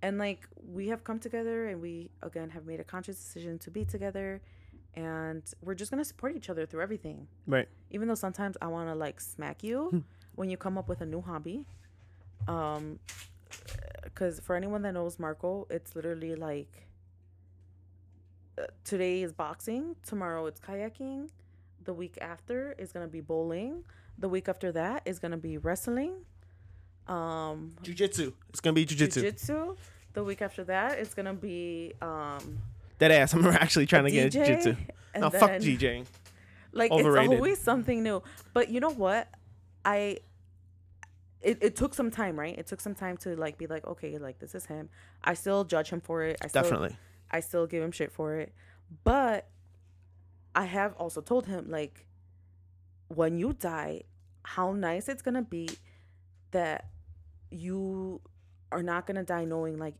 [0.02, 3.70] and like we have come together and we again have made a conscious decision to
[3.70, 4.40] be together
[4.94, 7.68] and we're just gonna support each other through everything right.
[7.90, 10.02] even though sometimes i want to like smack you
[10.34, 11.64] when you come up with a new hobby
[12.48, 12.98] um
[14.02, 16.88] because for anyone that knows marco it's literally like
[18.60, 21.28] uh, today is boxing tomorrow it's kayaking
[21.84, 23.84] the week after is gonna be bowling
[24.18, 26.12] the week after that is gonna be wrestling
[27.06, 28.32] um Jiu-jitsu.
[28.50, 29.20] It's gonna be jiu-jitsu.
[29.20, 29.76] jiu-jitsu
[30.14, 32.58] the week after that is gonna be um
[32.98, 33.32] That ass.
[33.34, 34.76] I'm actually trying to get DJ, jiu-jitsu.
[35.14, 36.06] and No, fuck then- DJing.
[36.72, 37.32] like Overrated.
[37.32, 39.26] it's always something new but you know what
[39.86, 40.18] i
[41.40, 44.18] it, it took some time right it took some time to like be like okay
[44.18, 44.90] like this is him
[45.24, 46.94] i still judge him for it i still Definitely.
[47.30, 48.52] i still give him shit for it
[49.02, 49.48] but
[50.54, 52.04] i have also told him like
[53.08, 54.02] when you die
[54.44, 55.68] how nice it's gonna be
[56.52, 56.86] that
[57.50, 58.20] you
[58.72, 59.94] are not gonna die knowing like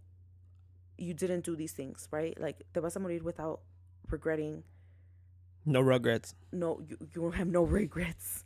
[0.97, 3.61] you didn't do these things right like te vas a morir without
[4.11, 4.63] regretting
[5.65, 6.35] No regrets.
[6.53, 8.45] no you, you will have no regrets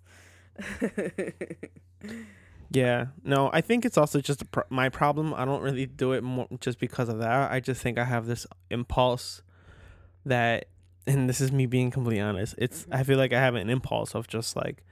[2.70, 3.06] Yeah.
[3.22, 5.34] No, I think it's also just a pro- my problem.
[5.34, 7.52] I don't really do it more just because of that.
[7.52, 9.42] I just think I have this impulse
[10.24, 10.68] that,
[11.06, 12.54] and this is me being completely honest.
[12.58, 13.04] It's I mm-hmm.
[13.04, 14.84] feel like I have an impulse of just like,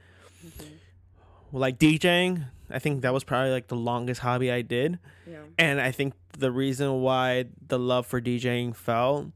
[0.45, 1.57] mm-hmm.
[1.57, 2.47] like DJing.
[2.69, 4.99] I think that was probably like the longest hobby I did.
[5.27, 9.33] yeah And I think the reason why the love for DJing fell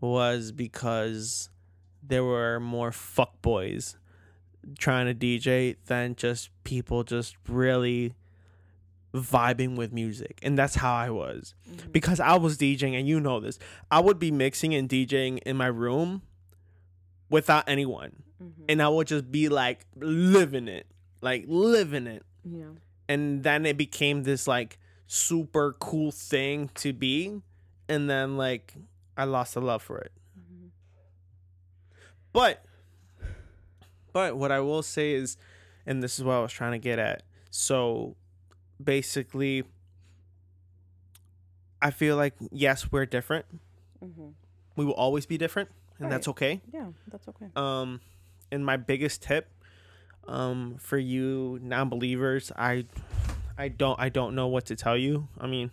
[0.00, 1.48] was because
[2.02, 3.96] there were more fuckboys
[4.78, 8.14] trying to DJ than just people just really
[9.14, 10.38] vibing with music.
[10.42, 11.54] And that's how I was.
[11.70, 11.92] Mhm.
[11.92, 13.58] Because I was DJing, and you know this,
[13.90, 16.22] I would be mixing and DJing in my room
[17.28, 18.22] without anyone.
[18.42, 18.64] Mhm.
[18.68, 20.86] And I would just be like living it,
[21.20, 22.64] like living it yeah
[23.08, 27.40] and then it became this like super cool thing to be
[27.88, 28.74] and then like
[29.16, 30.70] i lost the love for it Mhm.
[32.32, 32.64] but
[34.12, 35.36] but what i will say is
[35.86, 38.16] and this is what i was trying to get at so
[38.84, 39.64] basically
[41.80, 43.46] i feel like yes we're different.
[44.02, 44.32] Mhm.
[44.76, 45.68] we will always be different
[46.00, 46.60] and that's okay.
[46.72, 47.46] Yeah that's okay.
[47.54, 48.00] Um
[48.50, 49.48] and my biggest tip
[50.26, 52.84] um for you non-believers i
[53.58, 55.28] i don't i don't know what to tell you.
[55.38, 55.70] I mean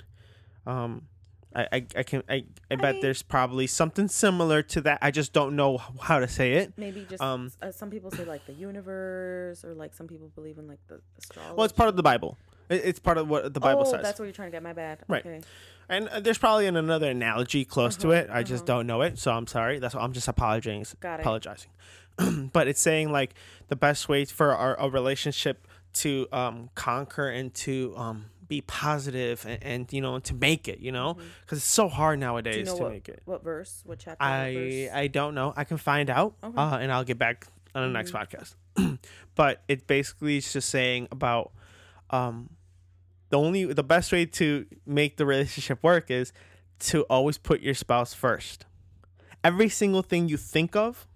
[0.68, 1.08] um
[1.56, 5.00] i i, I can i i bet I- there's probably something similar to that.
[5.02, 6.74] I just don't know how to say it.
[6.78, 10.60] Maybe just Um, uh, some people say like the universe or like some people believe
[10.60, 12.38] in like the astrology well it's part of the bible
[12.70, 14.74] it's part of what the bible oh, says that's what you're trying to get my
[14.74, 15.26] bad Right.
[15.26, 15.42] okay
[15.90, 18.78] and uh, there's probably an, another analogy close to Uh-huh, it i just uh-huh.
[18.78, 21.24] don't know it so i'm sorry that's what i'm just apologizing Got it.
[21.24, 21.72] apologizing
[22.54, 23.34] but it's saying like
[23.70, 29.46] the best way for our a relationship to um conquer and to um be positive
[29.48, 32.66] and, and you know to make it you know because it's so hard nowadays Mm-hmm.
[32.66, 33.82] know to what- make it What verse?
[33.86, 34.24] What chapter?
[34.24, 34.90] i verse?
[34.94, 36.58] i don't know i can find out Okay.
[36.58, 38.38] uh, and i'll get back on the next Mm-hmm.
[38.38, 38.98] podcast
[39.36, 41.52] but it basically is just saying about
[42.10, 42.50] um
[43.30, 46.34] the only the best way to make the relationship work is
[46.80, 48.66] to always put your spouse first
[49.44, 51.08] every single thing you think of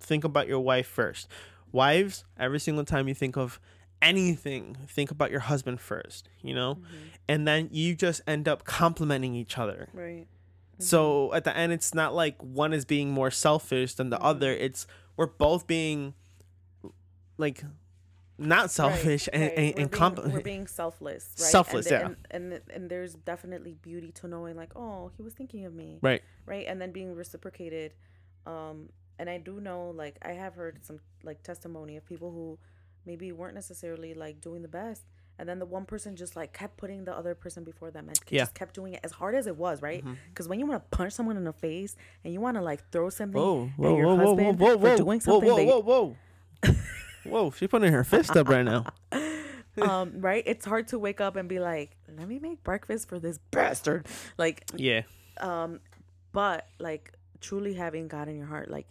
[0.00, 1.28] think about your wife first
[1.70, 3.60] wives every single time you think of
[4.00, 6.96] anything think about your husband first you know Mm-hmm.
[7.28, 10.26] and then you just end up complimenting each other right.
[10.78, 14.26] so at the end it's not like one is being more selfish than the Mm-hmm.
[14.26, 14.86] other it's
[15.16, 16.14] we're both being
[17.38, 17.62] like
[18.42, 19.58] not selfish Right, and, right.
[19.78, 21.50] and, we're and being, we're being selfless, right?
[21.50, 22.14] Selfless, and, yeah.
[22.30, 25.98] And, and and there's definitely beauty to knowing, like, oh, he was thinking of me,
[26.02, 26.66] right right?
[26.68, 27.94] And then being reciprocated.
[28.46, 28.88] Um,
[29.18, 32.58] and I do know, like, I have heard some like testimony of people who
[33.06, 35.04] maybe weren't necessarily like doing the best,
[35.38, 38.18] and then the one person just like kept putting the other person before them and
[38.28, 38.42] Yeah.
[38.42, 40.00] just kept doing it as hard as it was, right?
[40.04, 40.14] Mm-hmm.
[40.30, 42.90] Because when you want to punch someone in the face and you want to like
[42.90, 45.56] throw something whoa at whoa your whoa whoa whoa husband whoa for doing something whoa
[45.56, 46.16] that whoa whoa
[47.24, 48.84] whoa she's putting her fist up right now
[49.80, 50.42] um, right?
[50.46, 54.06] It's hard to wake up and be like, let me make breakfast for this bastard.
[54.36, 55.02] Like, yeah
[55.40, 55.80] um,
[56.32, 58.86] but like truly having God in your heart, like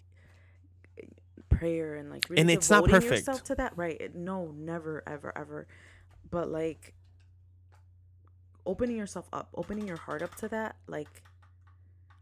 [1.50, 3.12] prayer and like really And it's not perfect.
[3.12, 3.96] yourself to that, right?
[4.00, 5.68] It- No, never, ever, ever.
[6.30, 6.94] But like
[8.66, 11.22] opening yourself up, opening your heart up to that, like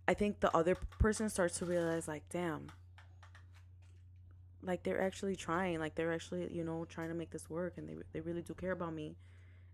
[0.07, 2.67] I think the other person starts to realize, like, damn,
[4.61, 7.87] like they're actually trying, like they're actually, you know, trying to make this work, and
[7.89, 9.15] they they really do care about me.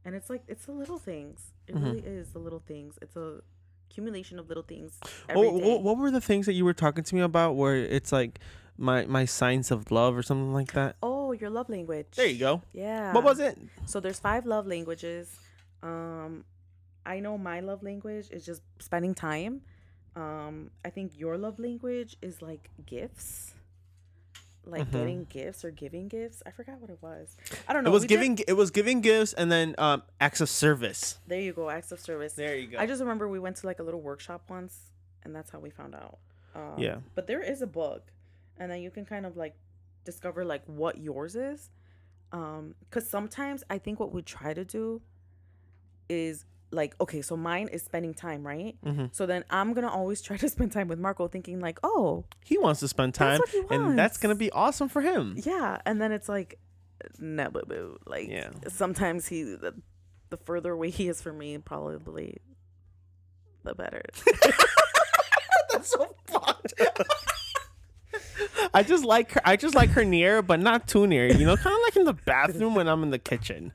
[0.04, 1.54] And it's like it's the little things.
[1.68, 1.86] It Mm-hmm.
[1.86, 2.98] really is the little things.
[3.02, 3.42] It's a
[3.90, 5.00] accumulation of little things.
[5.28, 5.34] day.
[5.36, 8.40] what, what were the things that you were talking to me about where it's like
[8.78, 12.08] my my signs of love or something like that Oh, your love language.
[12.16, 13.14] there you go Yeah.
[13.14, 15.40] what was it So there's five love languages.
[15.82, 16.44] Um,
[17.06, 19.62] I know my love language is just spending time.
[20.16, 23.54] Um, I think your love language is like gifts,
[24.66, 24.92] like Mhm.
[24.92, 26.42] getting gifts or giving gifts.
[26.46, 27.36] I forgot what it was.
[27.68, 27.90] I don't know.
[27.90, 31.20] it was We did- giving it was giving gifts and then um acts of service
[31.28, 31.70] there you go.
[31.70, 32.34] Acts of service.
[32.34, 34.92] there you go I just remember we went to like a little workshop once,
[35.24, 36.18] and that's how we found out.
[36.56, 36.98] Um, Yeah.
[37.16, 38.12] But there is a book,
[38.58, 39.56] and then you can kind of like
[40.04, 41.70] discover like what yours is.
[42.32, 45.02] Um, because sometimes I think what we try to do
[46.10, 46.46] is
[46.76, 48.76] like okay, so mine is spending time, right?
[48.86, 49.16] Mhm.
[49.16, 52.58] So then I'm gonna always try to spend time with Marco, thinking like, oh he
[52.58, 56.02] wants to spend time what he and that's gonna be awesome for him yeah, and
[56.02, 56.60] then it's like,
[57.20, 57.98] no, boo boo.
[58.06, 58.50] Like Yeah.
[58.68, 59.74] sometimes he the,
[60.30, 62.38] the further away he is from me, probably
[63.64, 64.04] the better.
[65.72, 66.74] that's so fucked
[68.74, 69.42] I just like her.
[69.46, 71.28] I just like her near, but not too near.
[71.28, 73.72] You know, kind of like in the bathroom when I'm in the kitchen.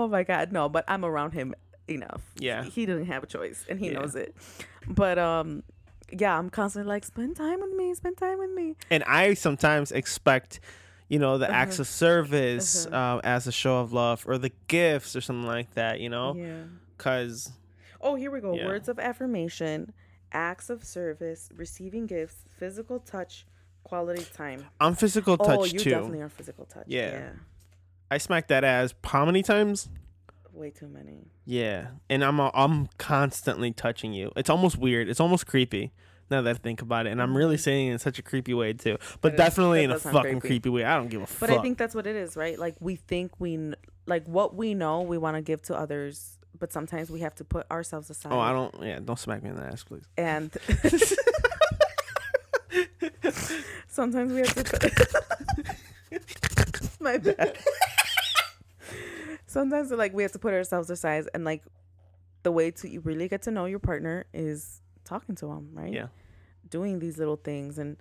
[0.00, 1.54] Oh my god, no, but I'm around him
[1.88, 2.22] enough.
[2.38, 2.64] Yeah.
[2.64, 3.98] He didn't have a choice and he Yeah.
[4.00, 4.34] knows it.
[4.86, 5.62] But um
[6.12, 8.74] yeah, I'm constantly like spend time with me, spend time with me.
[8.90, 10.58] And I sometimes expect,
[11.08, 11.54] you know, the Uh-huh.
[11.54, 15.74] acts of service uh, as a show of love, or the gifts, or something like
[15.74, 16.00] that.
[16.00, 16.64] You know, Yeah.
[16.96, 17.52] because
[18.00, 18.54] Oh, here we go.
[18.56, 18.64] Yeah.
[18.66, 19.92] Words of affirmation,
[20.32, 23.46] acts of service, receiving gifts, physical touch,
[23.84, 24.66] quality time.
[24.80, 25.90] I'm physical touch oh, you too.
[25.90, 26.86] definitely are physical touch.
[26.88, 27.10] Yeah.
[27.10, 27.30] yeah.
[28.10, 29.88] I smack that ass how many times?
[30.52, 31.28] Way too many.
[31.46, 34.32] Yeah, and I'm uh, I'm constantly touching you.
[34.36, 35.08] It's almost weird.
[35.08, 35.92] It's almost creepy.
[36.30, 38.54] Now that I think about it, and I'm really saying it in such a creepy
[38.54, 40.48] way too, but definitely in a fucking creepy.
[40.60, 40.84] creepy way.
[40.84, 41.50] I don't give a But fuck.
[41.50, 42.56] I think that's what it is, right?
[42.58, 43.72] Like we think we
[44.06, 47.44] like what we know we want to give to others, but sometimes we have to
[47.44, 48.32] put ourselves aside.
[48.32, 48.74] oh, I don't.
[48.80, 50.04] Yeah, don't smack me in the ass, please.
[50.16, 50.52] and
[53.88, 54.64] sometimes we have to
[56.72, 57.56] put my bad
[59.50, 61.62] sometimes like we have to put ourselves aside and like
[62.42, 65.92] the way to you really get to know your partner is talking to them right
[65.92, 66.06] Yeah.
[66.68, 67.96] doing these little things and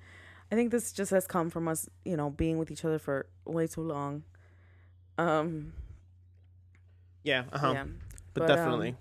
[0.51, 3.25] i think this just has come from us you know being with each other for
[3.45, 4.23] way too long
[5.17, 5.73] um
[7.23, 7.43] Yeah.
[7.51, 7.71] Uh huh.
[7.73, 7.83] yeah
[8.33, 8.95] But, But, um, definitely.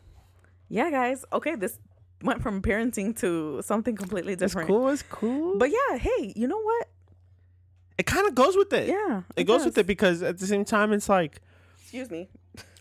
[0.68, 1.78] yeah guys okay this
[2.22, 4.88] went from parenting to something completely it's different cool.
[4.88, 5.52] It's cool.
[5.52, 6.86] But But yeah, hey, you know what?
[7.96, 8.88] it kind of goes with it.
[8.88, 11.40] Yeah, It, goes with it because at the same time, it's like
[11.88, 12.28] Excuse me.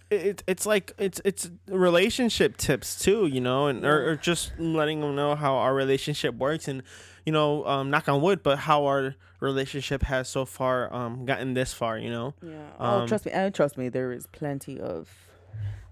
[0.10, 4.51] it, it- it's like it's it's relationship tips too, you know, and or, or just
[4.60, 6.84] letting them know how our relationship works and
[7.26, 11.53] you know, um, knock on wood, but how our relationship has so far um gotten
[11.53, 12.34] this far, you know.
[12.41, 12.51] Yeah.
[12.80, 13.32] Um, oh, trust me.
[13.32, 15.10] And trust me, there is plenty of.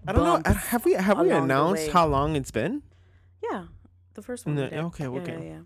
[0.08, 0.52] I don't know.
[0.54, 2.84] Have we have we announced how long it's been?
[3.42, 3.66] Yeah,
[4.14, 4.56] the first one.
[4.56, 4.80] No, did.
[4.80, 5.34] okay, yeah, okay.
[5.40, 5.60] Yeah, yeah.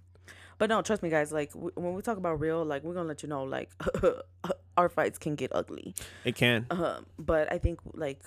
[0.60, 1.32] But no, trust me, guys.
[1.32, 3.70] Like w- when we talk about real, like we're gonna let you know, like
[4.80, 5.94] our fights can get ugly.
[6.24, 6.66] It can.
[6.72, 8.22] Um, but I think like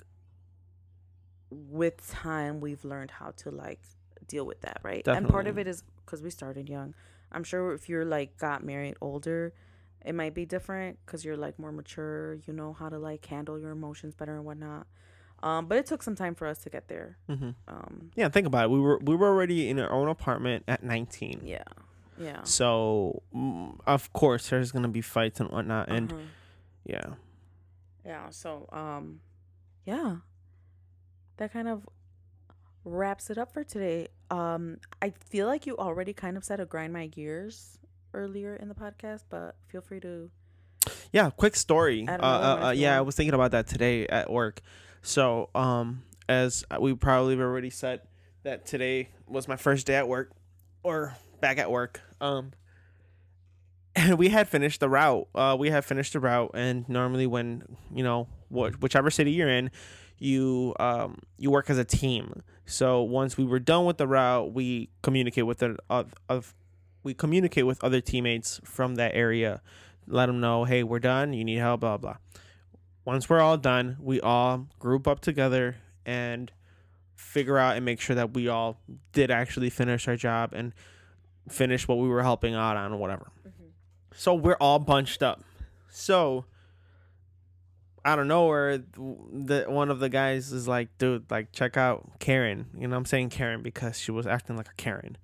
[1.49, 3.79] with time, we've learned how to like
[4.27, 5.05] deal with that, right?
[5.07, 6.93] And part of it is because we started young.
[7.31, 9.53] I'm sure if you're like got married older,
[10.05, 12.35] it might be different because you're like more mature.
[12.45, 14.87] You know how to like handle your emotions better and whatnot.
[15.41, 17.17] Um, but it took some time for us to get there.
[17.27, 18.69] hmm Um, Yeah, think about it.
[18.71, 21.41] We were we were already in our own apartment at 19.
[21.43, 21.63] yeah,
[22.17, 22.43] yeah.
[22.43, 26.21] So mm, of course there's gonna be fights and whatnot, and Uh-huh.
[26.85, 27.13] Yeah,
[28.05, 29.21] Yeah, so um
[29.85, 30.17] yeah.
[31.37, 31.87] That kind of
[32.85, 34.07] wraps it up for today.
[34.29, 37.79] Um I feel like you already kind of said a grind my gears
[38.13, 40.29] earlier in the podcast, but feel free to
[41.11, 41.29] yeah.
[41.29, 42.05] Quick story.
[42.07, 44.61] Uh, uh, uh, yeah, I was thinking about that today at work.
[45.01, 48.01] So um, as we probably have already said
[48.43, 50.31] that today was my first day at work,
[50.83, 52.01] or back at work.
[52.19, 52.51] Um.
[53.95, 55.27] And we had finished the route.
[55.35, 57.63] Uh, we had finished the route, and normally when
[57.93, 59.69] you know what whichever city you're in,
[60.17, 62.41] you um you work as a team.
[62.65, 66.55] So once we were done with the route, we communicate with the of, of
[67.03, 69.61] we communicate with other teammates from that area,
[70.07, 71.33] let them know, hey, we're done.
[71.33, 72.17] You need help, blah blah.
[73.05, 75.75] Once we're all done, we all group up together
[76.05, 76.51] and
[77.15, 78.79] figure out and make sure that we all
[79.11, 80.73] did actually finish our job and
[81.49, 83.29] finish what we were helping out on or whatever.
[84.15, 85.43] So we're all bunched up.
[85.89, 86.45] So
[88.05, 92.67] out of nowhere, the one of the guys is like, "Dude, like check out Karen."
[92.77, 95.17] You know, I'm saying Karen because she was acting like a Karen,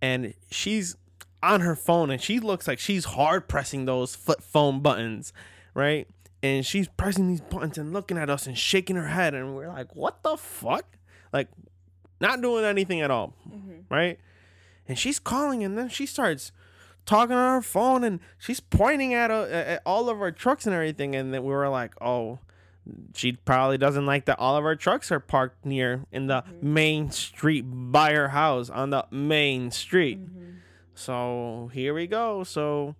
[0.00, 0.96] and she's
[1.42, 5.32] on her phone and she looks like she's hard pressing those flip phone buttons,
[5.74, 6.06] right?
[6.40, 9.68] And she's pressing these buttons and looking at us and shaking her head, and we're
[9.68, 10.84] like, "What the fuck?"
[11.32, 11.48] Like,
[12.20, 13.80] not doing anything at all, mm-hmm.
[13.88, 14.18] right?
[14.86, 16.52] And she's calling, and then she starts
[17.06, 20.74] talking on her phone and she's pointing at, uh, at all of our trucks and
[20.74, 22.38] everything and then we were like oh
[23.14, 27.10] she probably doesn't like that all of our trucks are parked near in the main
[27.10, 30.18] street by her house on the main street.
[30.94, 32.42] So here we go.
[32.44, 32.96] So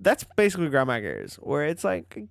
[0.00, 2.24] that's basically grandma gears where it's like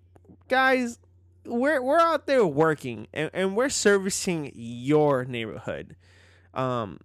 [0.50, 1.00] guys
[1.46, 5.96] we're we're out there working and, and we're servicing your neighborhood.
[6.54, 7.00] Um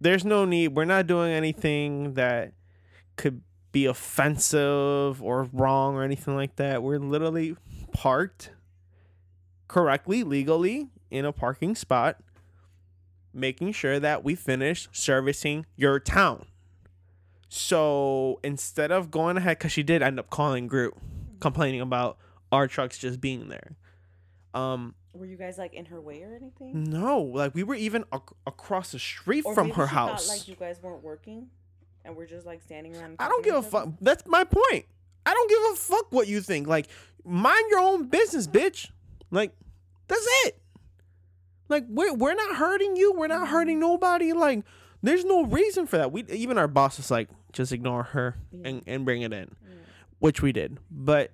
[0.00, 2.52] there's no need we're not doing anything that
[3.20, 3.42] could
[3.72, 6.82] be offensive or wrong or anything like that.
[6.82, 7.56] We're literally
[7.92, 8.50] parked
[9.68, 12.16] correctly legally in a parking spot
[13.32, 16.46] making sure that we finish servicing your town.
[17.48, 20.96] So instead of going ahead because she did end up calling group
[21.40, 22.18] complaining about
[22.52, 23.76] our trucks just being there.
[24.54, 26.82] Um Were you guys like in her way or anything?
[26.84, 30.28] no like we were even ac- across the street Or from her she thought, house.
[30.28, 31.46] like you guys weren't working
[32.04, 33.16] and we're just like standing around.
[33.18, 33.88] I don't give a fuck.
[34.00, 34.86] That's my point.
[35.26, 36.66] I don't give a fuck what you think.
[36.66, 36.88] Like,
[37.24, 38.90] mind your own business, bitch.
[39.30, 39.52] Like,
[40.08, 40.60] that's it.
[41.68, 43.12] Like, we're we're not hurting you.
[43.12, 43.88] We're not hurting mm-hmm.
[43.88, 44.32] nobody.
[44.32, 44.64] Like,
[45.02, 46.12] there's no reason for that.
[46.12, 49.54] We even our boss is like, just ignore her and and bring it in,
[50.18, 50.78] which we did.
[50.90, 51.30] But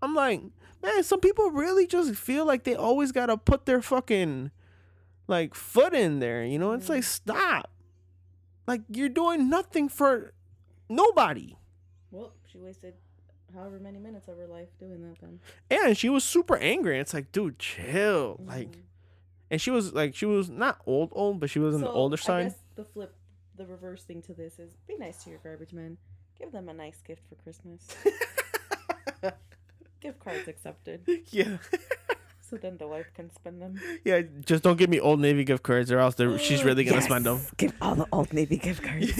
[0.00, 0.42] I'm like,
[0.82, 4.50] man, some people really just feel like they always gotta put their fucking
[5.26, 6.44] like foot in there.
[6.44, 7.04] You know, it's like mm.
[7.04, 7.70] stop.
[8.66, 10.32] Like you're doing nothing for
[10.88, 11.56] nobody.
[12.10, 12.94] Well, she wasted
[13.54, 15.40] however many minutes of her life doing that then.
[15.70, 16.94] And she was super angry.
[16.94, 18.40] And it's like, dude, chill.
[18.44, 18.80] Like, mm-hmm.
[19.50, 21.92] and she was like, she was not old, old, but she was on the So,
[21.92, 22.42] older I side.
[22.48, 23.14] guess the flip,
[23.56, 25.96] the reverse thing to this is be nice to your garbage men.
[26.38, 27.86] Give them a nice gift for Christmas.
[30.00, 31.00] Gift cards accepted.
[31.30, 31.56] yeah,
[32.48, 33.80] So then the wife can spend them.
[34.04, 34.22] yeah.
[34.44, 37.06] Just don't give me Old Navy gift cards, or else she's really gonna Yes!
[37.06, 37.40] spend them.
[37.56, 39.10] Give all the Old Navy gift cards.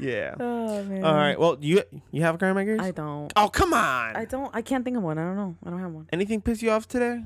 [0.00, 0.34] yeah.
[0.40, 1.04] oh man.
[1.04, 1.38] All right.
[1.38, 1.82] Well, you
[2.12, 2.80] you have grandma gears?
[2.80, 3.30] I don't.
[3.36, 4.16] oh, come on.
[4.16, 4.50] I don't.
[4.56, 5.18] I can't think of one.
[5.18, 5.56] I don't know.
[5.64, 6.08] I don't have one.
[6.12, 7.22] Anything piss you off today?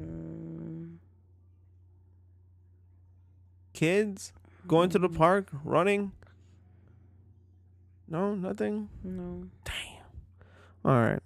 [0.00, 0.96] Mm,
[3.74, 4.32] Kids
[4.66, 5.16] going to the Mm.
[5.16, 6.12] park, running?
[8.08, 8.88] No, nothing.
[9.04, 9.44] no.
[9.64, 10.04] Damn.
[10.84, 11.20] All right.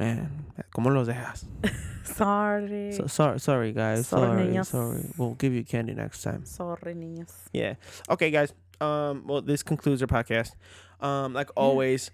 [0.00, 1.44] Man, ¿cómo los dejas?
[2.04, 2.92] Sorry.
[2.92, 4.06] So, sorry, sorry, guys.
[4.08, 4.66] Sorry, Sorry, niños.
[4.66, 5.04] sorry.
[5.18, 6.44] We'll give you candy next time.
[6.46, 7.30] Sorry, niñas.
[7.52, 7.74] Yeah.
[8.08, 8.52] Okay, guys.
[8.80, 9.24] Um.
[9.26, 10.52] Well, this concludes our podcast.
[11.00, 11.34] Um.
[11.34, 12.10] Like always.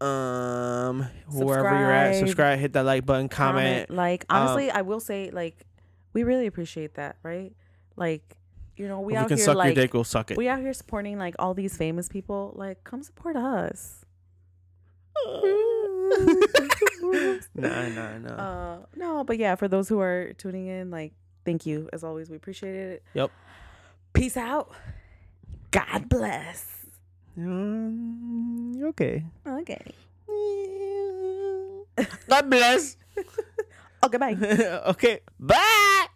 [0.00, 1.06] Um.
[1.30, 2.58] Wherever you're at, Subscribe.
[2.58, 3.90] hit that like button, comment.
[3.90, 5.58] Like Um, honestly, I will say like
[6.14, 7.52] we really appreciate that, right?
[7.96, 8.22] Like
[8.76, 10.38] you know, we we out can here suck like your dick, we'll suck it.
[10.38, 12.54] we out here supporting like all these famous people.
[12.56, 14.05] Like, come support us.
[17.54, 18.34] nah, nah, nah.
[18.34, 21.12] Uh, no, but yeah, for those who are tuning in, like,
[21.44, 22.30] thank you as always.
[22.30, 23.02] We appreciate it.
[23.14, 23.30] Yep.
[24.12, 24.72] Peace out.
[25.70, 26.86] God bless.
[27.36, 29.24] Um, okay.
[29.46, 29.92] Okay.
[32.28, 32.96] God bless.
[34.04, 34.36] Okay, bye.
[34.92, 35.20] okay.
[35.40, 36.06] Bye.